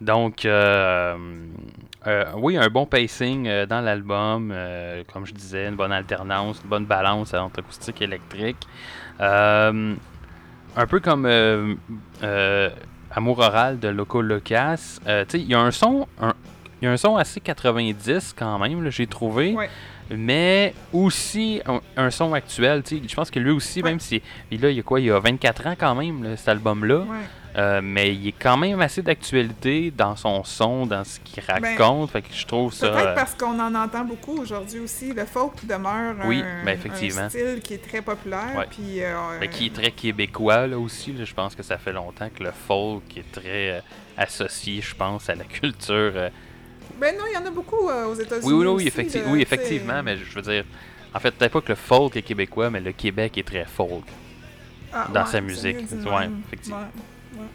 [0.00, 1.16] Donc, euh,
[2.36, 4.54] oui, un bon pacing dans l'album,
[5.12, 8.68] comme je disais, une bonne alternance, une bonne balance entre acoustique et électrique.
[9.18, 9.96] Un
[10.88, 11.26] peu comme
[13.10, 15.00] Amour oral de Loco Locas.
[15.34, 16.34] Il y a un son, un,
[16.82, 19.52] il y a un son assez 90 quand même, j'ai trouvé.
[19.54, 19.70] Ouais.
[20.10, 23.90] Mais aussi un, un son actuel, je pense que lui aussi, Ouais.
[23.90, 24.20] même si.
[24.50, 26.48] Puis là, il y a quoi Il y a 24 ans quand même, là, cet
[26.48, 26.98] album-là.
[26.98, 27.16] Ouais.
[27.56, 31.76] Euh, mais il est quand même assez d'actualité dans son son, dans ce qu'il Ben,
[31.76, 32.10] raconte.
[32.10, 32.88] fait que je trouve ça.
[32.88, 35.12] Peut-être euh, parce qu'on en entend beaucoup aujourd'hui aussi.
[35.12, 37.22] Le folk demeure Oui, un, ben, effectivement.
[37.22, 38.56] un style qui est très populaire.
[38.56, 38.66] Ouais.
[38.70, 41.12] Puis, euh, Ben, qui est très québécois là aussi.
[41.12, 41.24] là.
[41.24, 43.80] Je pense que ça fait longtemps que le folk est très euh,
[44.16, 46.12] associé, je pense, à la culture.
[46.94, 46.98] Euh.
[47.00, 48.46] Ben non, il y en a beaucoup euh, aux États-Unis.
[48.46, 50.64] Oui, oui, oui, aussi, effecti- là, oui, effectivement, mais je veux dire,
[51.14, 54.04] en fait, peut-être pas que le folk est québécois, mais le Québec est très folk.
[54.92, 56.80] Ah, dans ouais, sa musique, ouais, effectivement.
[57.34, 57.46] Ouais.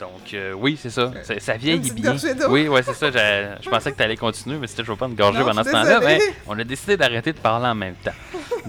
[0.00, 1.12] Donc, euh, oui, c'est ça.
[1.22, 2.16] Ça, ça vieillit bien.
[2.48, 3.10] Oui, ouais, c'est ça.
[3.60, 5.62] Je pensais que tu allais continuer, mais c'était je veux pas me gorger Non, pendant
[5.62, 6.00] ce temps-là.
[6.00, 8.14] Mais on a décidé d'arrêter de parler en même temps.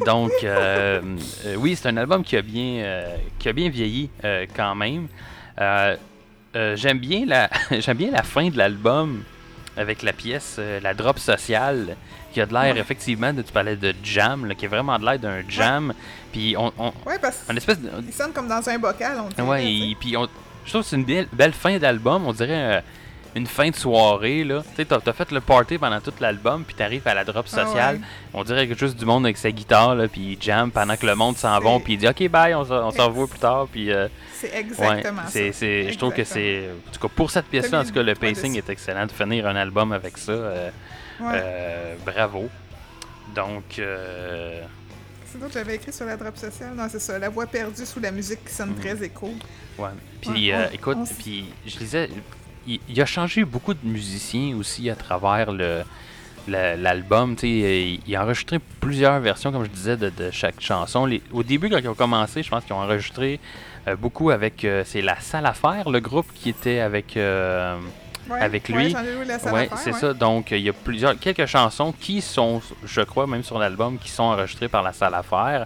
[0.05, 1.01] Donc, euh,
[1.45, 4.75] euh, oui, c'est un album qui a bien, euh, qui a bien vieilli euh, quand
[4.75, 5.07] même.
[5.59, 5.95] Euh,
[6.55, 7.49] euh, j'aime bien la,
[7.95, 9.23] bien la fin de l'album
[9.78, 11.95] avec la pièce euh, La Drop Sociale,
[12.34, 12.80] qui a de l'air Ouais.
[12.80, 15.93] effectivement, de, tu parlais de jam, là, qui a vraiment de l'air d'un jam.
[16.32, 19.30] Puis on, on, Ouais, parce une espèce de, qu'il sonne comme dans un bocal, on
[19.30, 19.47] dirait.
[19.47, 20.28] Ouais, et puis on,
[20.65, 22.26] je trouve que c'est une belle, belle fin d'album.
[22.28, 22.82] On dirait euh,
[23.36, 24.43] une fin de soirée.
[24.43, 24.61] là.
[24.71, 27.45] Tu sais, t'as t'as fait le party pendant tout l'album, puis t'arrives à la drop
[27.53, 27.95] Ah sociale.
[27.95, 28.01] ouais.
[28.34, 31.05] On dirait que juste du monde avec sa guitare, là, puis il jam pendant que
[31.05, 33.39] le monde s'en C'est- va, puis il dit OK, bye, on on se revoit plus
[33.39, 33.67] tard.
[33.71, 35.59] Puis, euh, C'est ouais, exactement c'est, ça.
[35.59, 36.69] c'est, je trouve que c'est.
[36.89, 39.05] En tout cas, pour cette pièce-là, en tout cas, le pacing est excellent.
[39.05, 40.69] De finir un album avec ça, euh,
[41.19, 41.32] Ouais.
[41.36, 42.49] euh, bravo.
[43.36, 44.61] Donc, euh,
[45.25, 46.73] C'est d'autres que j'avais écrit sur la drop sociale.
[46.75, 47.17] Non, c'est ça.
[47.17, 49.34] La voix perdue sous la musique qui sonne très écho.
[49.77, 49.88] Ouais.
[50.19, 52.09] Puis, Ouais, euh, on- écoute, on puis je lisais,
[52.68, 55.82] il, il a changé beaucoup de musiciens aussi à travers le
[56.47, 57.36] la- l'album.
[57.43, 61.05] Il, il a enregistré plusieurs versions, comme je disais, de, de chaque chanson.
[61.05, 63.39] Les- au début, quand ils ont commencé, je pense qu'ils ont enregistré
[63.88, 64.66] euh, beaucoup avec.
[64.66, 67.16] euh, c'est La Salle à faire, le groupe qui était avec.
[67.18, 67.78] euh,
[68.30, 68.93] Ouais, Avec lui.
[69.51, 69.99] Ouais, c'est ouais.
[69.99, 70.14] ça.
[70.14, 74.09] Donc, il y a plusieurs, quelques chansons qui sont, je crois, même sur l'album, qui
[74.12, 75.66] sont enregistrées par la salle à faire.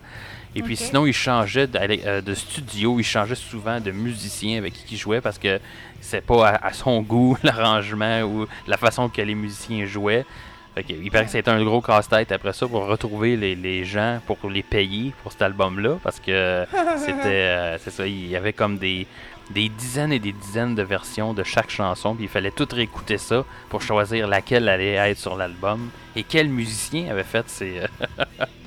[0.55, 4.73] Et puis sinon, il changeait de, euh, de studio, il changeait souvent de musiciens avec
[4.73, 5.59] qui il jouait parce que
[5.99, 10.25] c'est pas à, à son goût l'arrangement ou la façon que les musiciens jouaient.
[10.73, 13.83] Fait que, il paraît que c'était un gros casse-tête après ça pour retrouver les, les
[13.83, 16.65] gens, pour les payer pour cet album-là parce que
[16.97, 19.07] c'était, euh, c'est ça, il y avait comme des,
[19.51, 23.17] des dizaines et des dizaines de versions de chaque chanson, puis il fallait tout réécouter
[23.17, 27.81] ça pour choisir laquelle allait être sur l'album et quel musicien avait fait ces,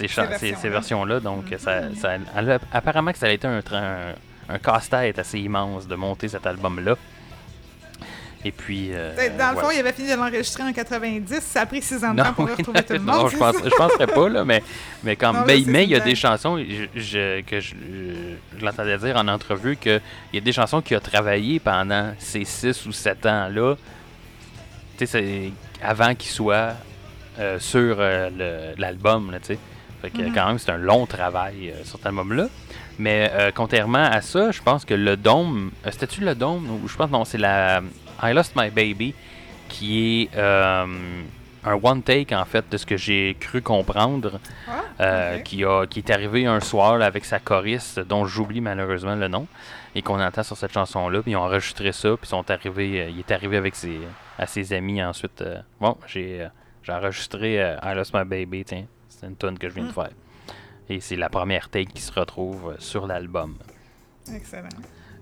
[0.00, 1.20] ces, cha- ces- ces versions-là.
[1.20, 4.14] Donc, ça, ça- elle a- apparemment que ça a été un, un,
[4.48, 6.96] un casse-tête assez immense de monter cet album-là.
[8.42, 8.88] Et puis.
[8.92, 12.02] euh, Dans le fond, il avait fini de l'enregistrer en 90, ça a pris 6
[12.04, 13.26] ans de Non, temps pour oui, retrouver tout le non, monde.
[13.26, 13.62] je, c'est pense, ça?
[13.68, 14.62] je penserais pas, là, mais,
[15.04, 17.74] mais quand Non, mais, il y a des chansons, je, je- que je,
[18.58, 20.00] je l'entendais dire en entrevue, qu'il
[20.32, 23.74] y a des chansons qu'il a travaillé pendant ces 6 ou 7 ans-là,
[24.96, 25.50] tu sais, c'est
[25.82, 26.72] avant qu'il soit
[27.38, 29.58] euh, sur euh, l'album, tu sais.
[30.02, 30.32] Fait que Mhm.
[30.34, 32.46] quand même, c'est un long travail euh, sur cet album-là.
[32.98, 36.68] Mais euh, contrairement à ça, je pense que le Dôme, euh, c'était-tu le Dôme?
[36.84, 37.80] Ou je pense non, c'est la
[38.22, 39.14] I Lost My Baby
[39.68, 40.84] qui est euh,
[41.64, 45.86] un one take en fait de ce que j'ai cru comprendre, Ah, euh, qui a
[45.86, 49.46] qui est arrivé un soir là, avec sa choriste dont j'oublie malheureusement le nom
[49.94, 51.22] et qu'on entend sur cette chanson-là.
[51.22, 53.98] Puis ils ont enregistré ça, puis ils sont arrivés, il est arrivé avec ses
[54.38, 55.42] à ses amis ensuite.
[55.42, 56.46] euh, bon, j'ai
[56.82, 58.84] j'ai enregistré I Lost My Baby, tiens,
[59.20, 59.94] c'est une tune que je viens de Mm.
[59.94, 60.10] faire.
[60.88, 63.56] Et c'est la première take qui se retrouve euh, sur l'album.
[64.34, 64.68] Excellent.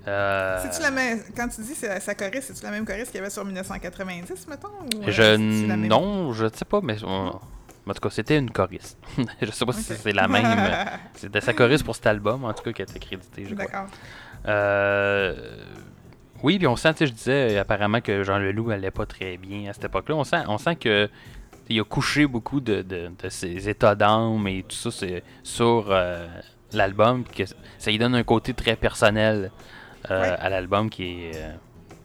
[0.07, 1.21] Euh, C'est-tu la même...
[1.37, 4.47] Quand tu dis c'est sa choriste, c'est-tu la même choriste qu'il y avait sur 1990,
[4.49, 4.69] mettons?
[4.69, 5.37] Ou, euh, Je
[5.67, 5.87] même?
[5.87, 7.33] non, je sais pas, mais en
[7.95, 8.97] tout cas, c'était une choriste.
[9.43, 10.45] je sais pas si c'est la même.
[10.47, 10.85] euh,
[11.15, 13.67] C'était sa choriste pour cet album, en tout cas, qui a été crédité, je crois.
[13.67, 13.87] D'accord.
[14.47, 15.35] Euh,
[16.43, 19.37] oui, puis on sent, tu sais, je disais apparemment que Jean Leloup allait pas très
[19.37, 20.15] bien à cette époque-là.
[20.15, 21.09] On sent, on sent que
[21.69, 25.87] il a couché beaucoup de, de- de ses états d'âme et tout ça c'est sur
[25.91, 26.27] euh,
[26.73, 27.45] l'album, que
[27.79, 29.51] ça lui donne un côté très personnel
[30.11, 30.29] euh, Ouais.
[30.41, 31.53] à l'album qui est euh,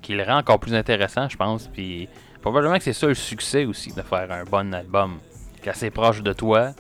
[0.02, 1.68] qui le rend encore plus intéressant, je pense.
[1.68, 2.10] Puis
[2.42, 5.20] probablement que c'est ça le succès aussi de faire un bon album,
[5.64, 6.72] quand c'est proche de toi,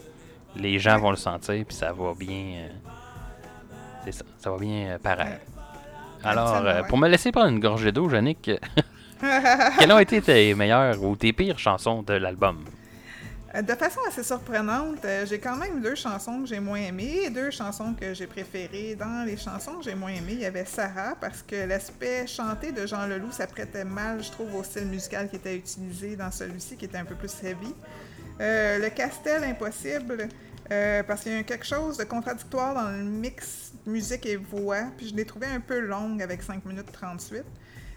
[0.57, 2.67] les gens vont le sentir, puis ça va bien.
[4.03, 5.45] c'est ça, ça va bien paraître.
[6.25, 8.51] Alors, euh, pour me laisser prendre une gorgée d'eau, Yannick,
[9.79, 12.57] quelles ont été tes meilleures ou tes pires chansons de l'album?
[13.55, 17.29] Euh, De façon assez surprenante, euh, j'ai quand même deux chansons que j'ai moins aimées
[17.29, 18.95] deux chansons que j'ai préférées.
[18.95, 22.71] Dans les chansons que j'ai moins aimées, il y avait Sarah parce que l'aspect chanté
[22.71, 26.77] de Jean Leloup s'apprêtait mal, je trouve, au style musical qui était utilisé dans celui-ci,
[26.77, 27.73] qui était un peu plus heavy.
[28.41, 30.27] Euh, le Castel Impossible,
[31.07, 35.09] parce qu'il y a quelque chose de contradictoire dans le mix musique et voix, puis
[35.09, 37.43] je l'ai trouvé un peu longue avec 5 minutes 38.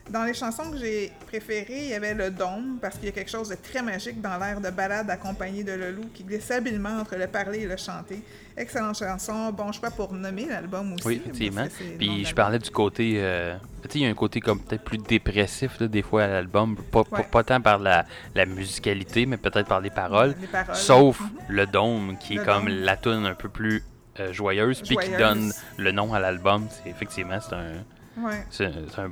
[0.09, 3.13] Dans les chansons que j'ai préférées, il y avait le dôme, parce qu'il y a
[3.13, 7.01] quelque chose de très magique dans l'air de balade accompagné de Leloup qui glisse habilement
[7.01, 8.23] entre le parler et le chanter.
[8.57, 11.07] Excellente chanson, bon choix pour nommer l'album aussi.
[11.07, 11.65] Oui, effectivement.
[11.65, 13.15] le Puis je parlais du côté.
[13.17, 16.23] euh, tu sais, il y a un côté comme peut-être plus dépressif, là, des fois,
[16.23, 16.77] à l'album.
[16.77, 17.27] Pas, pas- Ouais.
[17.31, 18.05] pas tant par la,
[18.35, 20.37] la musicalité, mais peut-être par les paroles.
[20.41, 20.77] Les paroles.
[20.77, 21.29] Sauf Mhm.
[21.49, 22.75] le dôme, qui est Le comme dôme.
[22.79, 23.83] la tune un peu plus
[24.21, 26.69] euh, joyeuse, puis qui donne le nom à l'album.
[26.87, 28.47] Effectivement, c'est un, Ouais.
[28.51, 28.65] c'est
[28.99, 29.11] un,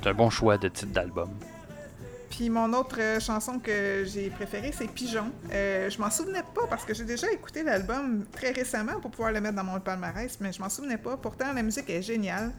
[0.00, 1.30] c'est un bon choix de titre d'album.
[2.30, 5.30] Puis mon autre euh, chanson que j'ai préférée, c'est Pigeon.
[5.52, 9.32] Euh, je m'en souvenais pas parce que j'ai déjà écouté l'album très récemment pour pouvoir
[9.32, 11.16] le mettre dans mon palmarès, mais je m'en souvenais pas.
[11.16, 12.52] Pourtant, la musique est géniale.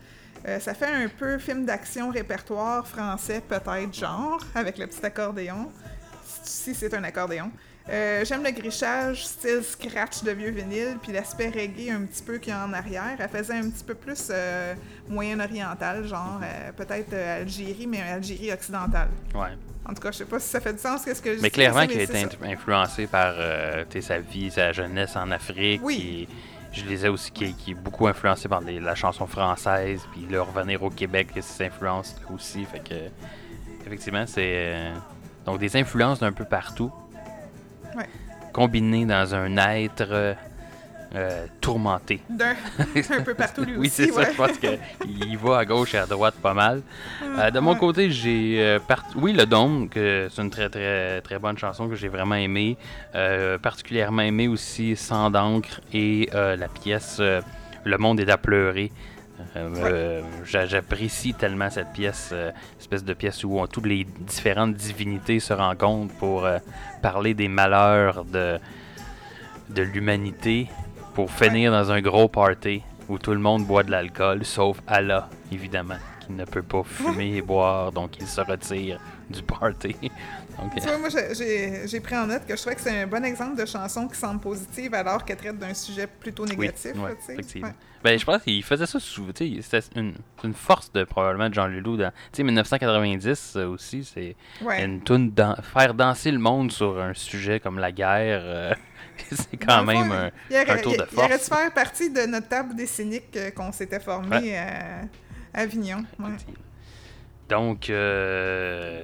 [0.48, 5.72] Euh, ça fait un peu film d'action répertoire français, peut-être genre, avec le petit accordéon,
[6.44, 7.52] si c'est un accordéon.
[7.90, 12.38] Euh, J'aime le grichage style scratch de vieux vinyle, puis l'aspect reggae un petit peu
[12.38, 13.16] qu'il y a en arrière.
[13.18, 14.76] Elle faisait un petit peu plus euh,
[15.08, 19.10] moyen-oriental, genre euh, peut-être Algérie, mais Algérie occidentale.
[19.34, 19.50] Ouais.
[19.86, 21.50] En tout cas, je sais pas si ça fait du sens, qu'est-ce que je Mais
[21.50, 22.28] clairement qu'il a été ça.
[22.28, 23.34] int- influencé par
[24.02, 25.82] sa vie, sa jeunesse en Afrique.
[25.84, 26.28] Oui.
[26.72, 30.28] puis je lisais aussi qu'il qui est beaucoup influencé par les- la chanson française, puis
[30.30, 32.66] le revenir au Québec, ses influences aussi.
[32.66, 32.94] Fait que,
[33.88, 34.92] effectivement, c'est.
[35.44, 36.92] donc des influences d'un peu partout.
[37.96, 38.06] Ouais.
[38.54, 40.34] Combinées dans un être euh,
[41.16, 42.22] euh, tourmenté.
[42.30, 42.56] D'un
[43.18, 44.32] un peu partout lui oui, c'est ça.
[44.32, 46.82] Je pense qu'il va à gauche et à droite pas mal.
[47.24, 51.22] Euh, de mon côté, j'ai euh, part- oui le Dôme, que c'est une très très
[51.22, 52.78] très bonne chanson que j'ai vraiment aimée.
[53.62, 58.92] Particulièrement aimé aussi Sans d'encre et la pièce Le monde est à pleurer.
[59.56, 64.04] Euh, euh, j'a- J'apprécie tellement cette pièce, euh, espèce de pièce où on- toutes les
[64.04, 66.60] différentes divinités se rencontrent pour euh,
[67.02, 68.60] parler des malheurs de,
[69.70, 70.68] de l'humanité,
[71.14, 75.30] pour finir dans un gros party où tout le monde boit de l'alcool, sauf Allah,
[75.52, 79.96] évidemment, qui ne peut pas fumer et boire, donc il se retire du party.
[80.76, 83.58] Tu vois, moi, j'ai- pris en note que je trouvais que c'est un bon exemple
[83.60, 86.94] de chanson qui semble positive alors qu'elle traite d'un sujet plutôt négatif.
[86.96, 87.68] ouais, effectivement.
[87.70, 87.74] Ouais.
[88.04, 89.32] Ben, je pense qu'il faisait ça souvent.
[89.34, 91.98] tu sais, C'était une, une force de probablement de Jean Leloup.
[91.98, 94.84] Dans, tu sais, 1990 euh, aussi, c'est Ouais.
[94.86, 98.42] une toune dan- faire danser le monde sur un sujet comme la guerre.
[98.44, 98.74] euh,
[99.32, 101.34] c'est quand Dans fond, même un, il aurait, un tour de il- il aurait dû
[101.34, 101.50] force.
[101.50, 105.02] faire partie de notre table des cyniques euh, qu'on s'était formé à
[105.54, 106.04] Avignon.
[106.20, 106.30] ouais.
[107.50, 109.02] Donc, euh,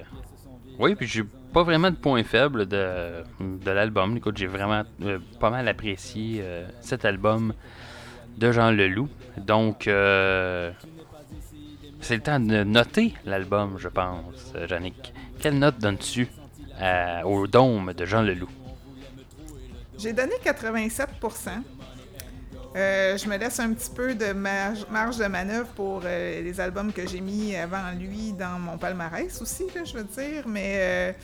[0.78, 1.24] oui, puis j'ai
[1.56, 4.14] pas vraiment de point faible de, de l'album.
[4.14, 7.54] Écoute, j'ai vraiment euh, pas mal apprécié euh, cet album
[8.36, 9.08] de Jean Leloup.
[9.38, 10.70] Donc, euh,
[12.02, 15.14] c'est le temps de noter l'album, je pense, Yannick.
[15.40, 16.28] Quelle note donnes-tu
[17.24, 18.50] au Dôme de Jean Leloup?
[19.98, 21.06] J'ai donné 87%
[22.76, 27.08] Euh, je me laisse un petit peu de marge, de manœuvre pour les albums que
[27.08, 30.46] j'ai mis avant lui dans mon palmarès aussi, là, je veux dire.
[30.46, 31.16] Mais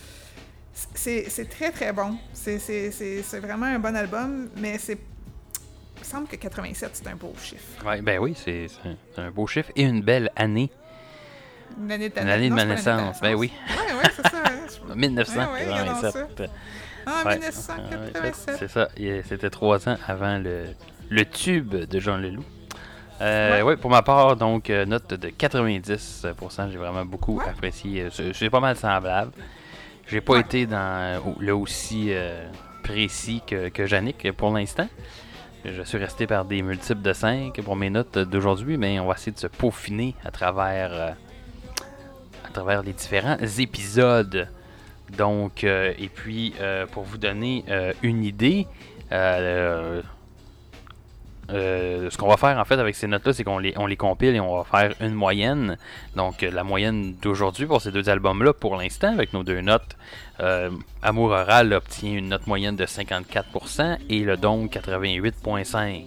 [0.73, 2.17] c'est très très bon.
[2.33, 4.99] C'est- vraiment un bon album, mais c'est.
[5.97, 7.87] Il me semble que 87, c'est un beau chiffre.
[7.87, 8.67] Ouais, ben oui, c'est
[9.17, 10.71] un, beau chiffre et une belle année.
[11.81, 13.53] Une année de, ma naissance, ben oui.
[13.69, 14.43] Ouais, ouais, c'est ça.
[14.45, 14.67] hein.
[14.89, 16.51] Je- 1987.
[17.07, 17.39] Ah, Ouais.
[17.39, 18.57] 1987.
[18.59, 18.89] C'est ça.
[19.29, 20.67] C'était trois ans avant le,
[21.09, 22.45] le tube de Jean Leloup.
[23.21, 23.77] Euh, ouais.
[23.77, 26.71] pour ma part, donc, euh, note de 90%.
[26.71, 27.49] J'ai vraiment beaucoup Ouais.
[27.49, 28.03] apprécié.
[28.21, 29.31] Euh, c'est pas mal semblable.
[30.13, 30.41] J'ai pas Ouais.
[30.41, 32.47] été dans au- le aussi euh,
[32.83, 34.87] précis que, que Yannick pour l'instant.
[35.65, 39.15] Je suis resté par des multiples de 5 pour mes notes d'aujourd'hui, mais on va
[39.15, 41.11] essayer de se peaufiner à travers, euh,
[42.45, 44.49] à travers les différents épisodes.
[45.17, 48.67] Donc, euh, et puis, euh, pour vous donner euh, une idée,
[51.51, 53.97] euh, ce qu'on va faire en fait avec ces notes-là, c'est qu'on les, on les
[53.97, 55.77] compile et on va faire une moyenne.
[56.17, 59.97] Donc, euh, la moyenne d'aujourd'hui pour ces deux albums-là, pour l'instant, avec nos deux notes,
[60.41, 60.71] euh,
[61.03, 66.05] Amour Oral obtient une note moyenne de 54% et le Dôme 88,5%.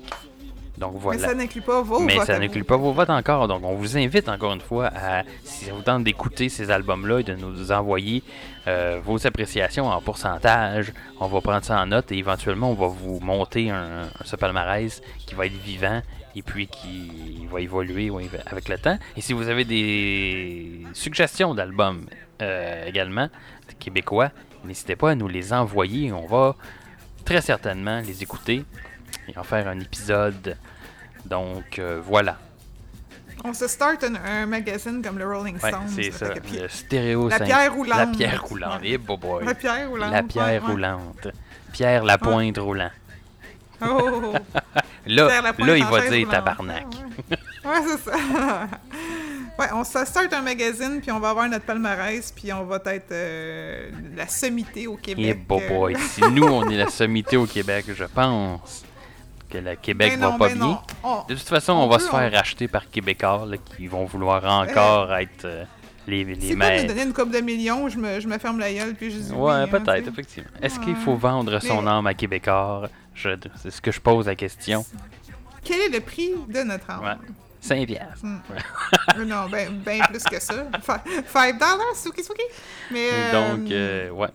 [0.78, 1.28] Donc Mais voilà.
[1.28, 3.48] ça n'inclut pas vos Mais votes ça n'inclut pas vos votes encore.
[3.48, 7.20] Donc, on vous invite encore une fois à, si ça vous tente d'écouter ces albums-là
[7.20, 8.24] et de nous envoyer
[8.68, 12.88] euh, vos appréciations en pourcentage, on va prendre ça en note et éventuellement, on va
[12.88, 16.02] vous monter un, un ce palmarès qui va être vivant
[16.36, 18.12] et puis qui va évoluer
[18.46, 18.98] avec le temps.
[19.16, 22.06] Et si vous avez des suggestions d'albums
[22.42, 23.30] euh, également,
[23.80, 24.32] québécois,
[24.66, 26.12] n'hésitez pas à nous les envoyer.
[26.12, 26.56] On va
[27.24, 28.66] très certainement les écouter
[29.28, 30.58] et en faire un épisode.
[31.26, 32.38] Donc euh, voilà.
[33.44, 35.88] On se start un, un magazine comme le Rolling Ouais, Stones.
[35.90, 36.28] c'est ça.
[36.34, 37.98] Le stéréo La pierre roulante.
[38.00, 38.82] La pierre roulante.
[38.82, 38.90] Ouais.
[38.92, 39.46] Eh, boy.
[39.46, 40.12] La pierre roulante.
[40.12, 41.28] La pierre ouais, roulante.
[41.72, 42.90] Pierre la pointe roulant.
[43.82, 44.34] Oh.
[45.08, 46.32] Là, là il va dire roulante.
[46.32, 46.86] tabarnak.
[47.30, 48.18] Ouais, c'est ça.
[49.60, 52.80] ouais, on se start un magazine, puis on va avoir notre palmarès, puis on va
[52.86, 55.46] être euh, la sommité au Eh, Québec.
[55.48, 55.70] boy, euh.
[55.78, 55.96] boy.
[56.00, 58.84] Si nous, on est la sommité au Québec, je pense
[59.64, 60.82] que le Québec Ben va non, pas ben bien.
[61.04, 63.58] On- De toute façon, on, on va peut, se faire on- racheter par Québécois là,
[63.58, 65.64] qui vont vouloir encore être euh,
[66.08, 66.88] les, les Si me maîtres.
[66.88, 69.32] donner une coupe de millions, je me, je me ferme la gueule, puis je dis
[69.32, 70.50] Ouais, hein, peut-être, effectivement.
[70.62, 72.90] Est-ce qu'il faut vendre son Mais- âme à Québécois?
[73.14, 73.30] Je-
[73.62, 74.86] C'est ce que je pose la question.
[75.64, 77.04] Quel est le prix de notre âme?
[77.04, 77.28] Ouais.
[77.62, 78.24] 5 piastres.
[79.18, 80.54] Euh, non, ben, ben plus que ça.
[80.84, 82.44] Fi- Five dollars, souki souki.
[82.92, 84.28] Mais, euh, Donc, euh, ouais.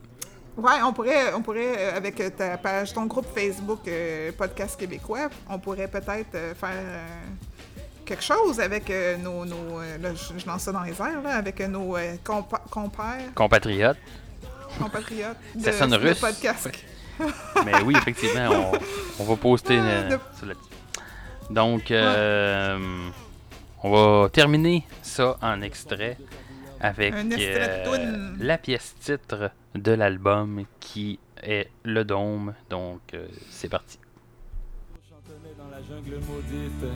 [0.60, 5.28] Ouais, on pourrait, on pourrait euh, avec ta page, ton groupe Facebook euh, Podcast Québécois,
[5.48, 7.06] on pourrait peut-être euh, faire euh,
[8.04, 11.22] quelque chose avec euh, nos, nos euh, là, je, je lance ça dans les airs,
[11.24, 13.96] là, avec euh, nos euh, compa- compères, Compatriotes.
[14.78, 16.18] compatriotes de, Ça sonne de russe.
[16.20, 16.68] podcast.
[17.64, 18.48] Mais oui, effectivement,
[19.18, 20.64] on, on va poster Ah, euh, de- ça là-dessus.
[21.50, 22.78] Donc, euh,
[23.82, 26.18] on va terminer ça en extrait
[26.80, 32.54] avec euh, la pièce titre de l'album qui est Le Dôme.
[32.68, 33.98] Donc, euh, c'est parti.
[35.08, 36.92] chantonnait dans la jungle maudite.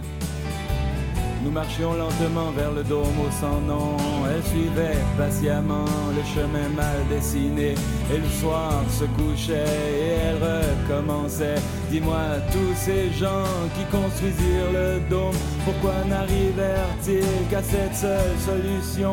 [1.44, 3.96] Nous marchions lentement vers le dôme au sans nom.
[4.26, 5.84] Elle suivait patiemment
[6.16, 7.74] le chemin mal dessiné.
[8.10, 9.52] Et le soir se couchait
[9.94, 11.56] et elle recommençait.
[11.90, 19.12] Dis-moi, tous ces gens qui construisirent le dôme, pourquoi n'arrivèrent-ils qu'à cette seule solution?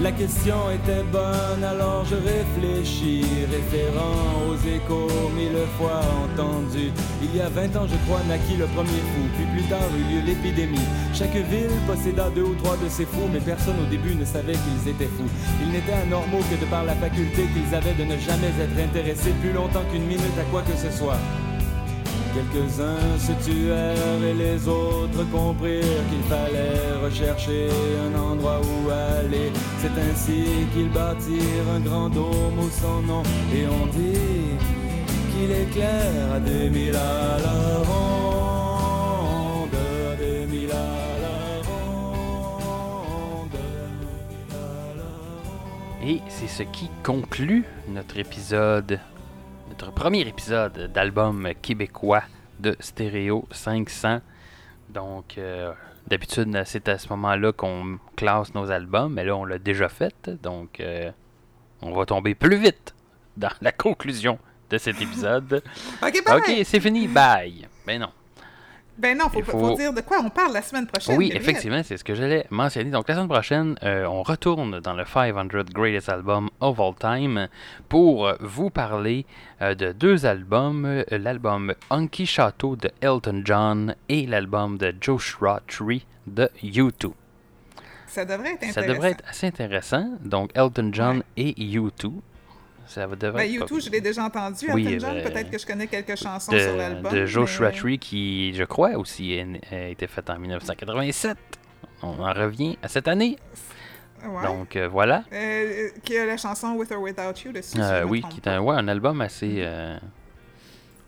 [0.00, 6.92] La question était bonne, alors je réfléchis, référant aux échos mille fois entendus.
[7.22, 10.14] Il y a 20 ans, je crois, naquit le premier fou, puis plus tard eut
[10.14, 10.86] lieu l'épidémie.
[11.12, 14.54] Chaque ville posséda deux ou trois de ces fous, mais personne au début ne savait
[14.54, 15.30] qu'ils étaient fous.
[15.62, 19.34] Ils n'étaient anormaux que de par la faculté qu'ils avaient de ne jamais être intéressés
[19.40, 21.18] plus longtemps qu'une minute à quoi que ce soit.
[22.34, 27.68] Quelques-uns se tuèrent et les autres comprirent qu'il fallait rechercher
[28.06, 29.52] un endroit où aller.
[29.78, 33.22] C'est ainsi qu'ils bâtirent un grand dôme au sans nom
[33.54, 34.56] et on dit
[35.30, 39.74] qu'il éclaire à des mille à la ronde,
[40.12, 43.58] à des mille à la ronde.
[46.02, 49.00] Et c'est ce qui conclut notre épisode,
[49.82, 52.22] notre premier épisode d'album québécois
[52.60, 54.20] de Stéréo 500.
[54.90, 55.72] Donc, euh,
[56.06, 60.30] d'habitude, c'est à ce moment-là qu'on classe nos albums, mais là, on l'a déjà fait.
[60.40, 61.10] Donc, euh,
[61.80, 62.94] on va tomber plus vite
[63.36, 64.38] dans la conclusion
[64.70, 65.64] de cet épisode.
[66.00, 66.36] Ok, bye!
[66.38, 67.66] Ok, c'est fini, bye.
[67.84, 68.10] Ben non.
[68.98, 69.58] Ben non, faut, Il faut...
[69.58, 71.16] faut- dire de quoi on parle la semaine prochaine.
[71.16, 71.42] Oui, Gabriel.
[71.50, 72.90] effectivement, c'est ce que j'allais mentionner.
[72.90, 77.48] Donc, la semaine prochaine, euh, on retourne dans le 500 Greatest Album of All Time
[77.88, 79.24] pour euh, vous parler
[79.62, 86.04] euh, de deux albums l'album Hunky Chateau de Elton John et l'album de Joshua Tree
[86.26, 87.12] de U2.
[88.06, 88.80] Ça devrait être intéressant.
[88.82, 90.10] Ça devrait être assez intéressant.
[90.22, 91.22] Donc, Elton John Ouais.
[91.38, 92.12] et U2.
[92.92, 94.66] Ça devrait Ben, pas- YouTube, je l'ai déjà entendu.
[94.72, 97.12] Oui, Elton John, euh, peut-être que je connais quelques chansons sur l'album.
[97.12, 101.36] de Joshua mais- Tree qui, je crois, aussi a, a été fait en 1987.
[102.02, 103.36] On en revient à cette année.
[104.24, 104.44] Ouais.
[104.44, 105.24] Donc, euh, voilà.
[105.32, 107.78] Euh, qui a la chanson With or Without You dessus.
[107.78, 109.56] si oui, qui est un, ouais, un album assez.
[109.58, 109.98] euh,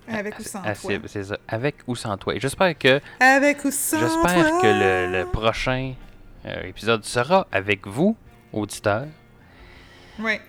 [0.09, 1.09] Avec ou sans assez- toi.
[1.09, 2.35] c'est ça, avec ou sans toi.
[2.35, 5.95] Et J'espère que, Avec ou sans j'espère que le, le prochain
[6.65, 8.17] épisode sera avec vous,
[8.53, 9.07] auditeurs,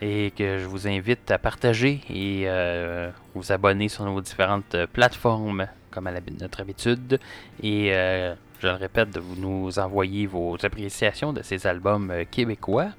[0.01, 4.85] Et que je vous invite à partager et euh, vous abonner sur nos différentes euh,
[4.91, 7.19] plateformes, comme à notre habitude.
[7.63, 12.89] Et euh, je le répète, de vous nous envoyer vos appréciations de ces albums québécois.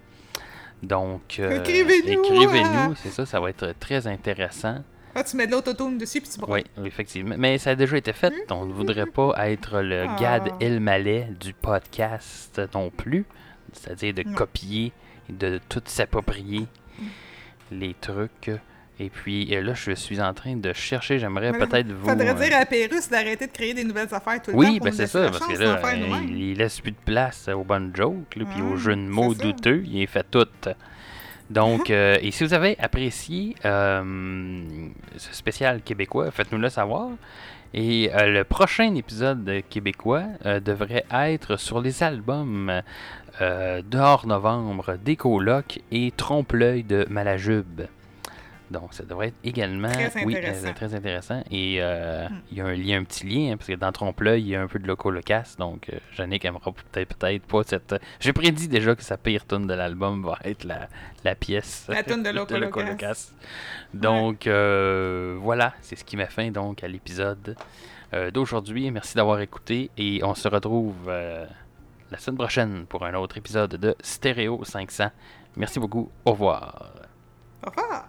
[0.82, 2.94] Donc, euh, Écrivez-nous, écrivez-nous, ah!
[2.96, 4.82] c'est ça, ça va être très intéressant.
[5.14, 6.56] Ah, tu mets de l'autotune dessus puis tu broies.
[6.56, 7.36] Oui, effectivement.
[7.38, 8.34] Mais ça a déjà été fait.
[8.50, 10.16] On ne voudrait pas être le Ah.
[10.20, 13.24] Gad Elmaleh du podcast non plus.
[13.72, 14.34] C'est-à-dire de Non.
[14.34, 14.92] copier,
[15.28, 16.66] de tout s'approprier
[17.70, 18.50] les trucs.
[18.98, 21.18] Et puis euh, là, je suis en train de chercher.
[21.18, 22.08] J'aimerais peut-être vous.
[22.08, 24.58] Faudrait euh, dire à Pérus d'arrêter de créer des nouvelles affaires tout le temps.
[24.58, 27.48] Oui, pour ben c'est ça, parce que là, euh, il, il laisse plus de place
[27.48, 29.42] aux bonnes jokes, là, puis aux jeux de mots ça.
[29.42, 30.46] douteux, il est fait tout.
[31.50, 34.64] Donc, euh, et si vous avez apprécié euh,
[35.16, 37.10] ce spécial québécois, faites-nous le savoir.
[37.74, 42.82] Et euh, le prochain épisode de québécois euh, devrait être sur les albums
[43.40, 47.82] euh, dehors novembre des colocs et Trompe-l'œil de Malajube.
[48.70, 50.66] Donc, ça devrait être également Très oui, intéressant.
[50.66, 51.42] euh, très intéressant.
[51.50, 52.40] Et euh, Hmm.
[52.50, 54.66] il y a un petit lien, hein, parce que dans Trompe-l'œil, il y a un
[54.66, 55.56] peu de loco-locasse.
[55.56, 57.94] Donc, euh, Yannick aimera peut-être peut-être pas cette.
[58.18, 60.88] J'ai prédit déjà que sa pire tune de l'album va être la,
[61.24, 63.32] la pièce La toune de Loco Loco-Locasse.
[63.94, 67.56] Donc, euh, voilà, c'est ce qui met fin donc à l'épisode
[68.14, 68.90] euh, d'aujourd'hui.
[68.90, 71.46] Merci d'avoir écouté et on se retrouve euh,
[72.10, 75.10] la semaine prochaine pour un autre épisode de Stéréo 500.
[75.56, 76.10] Merci beaucoup.
[76.24, 76.92] Au revoir.
[77.64, 78.08] Au revoir.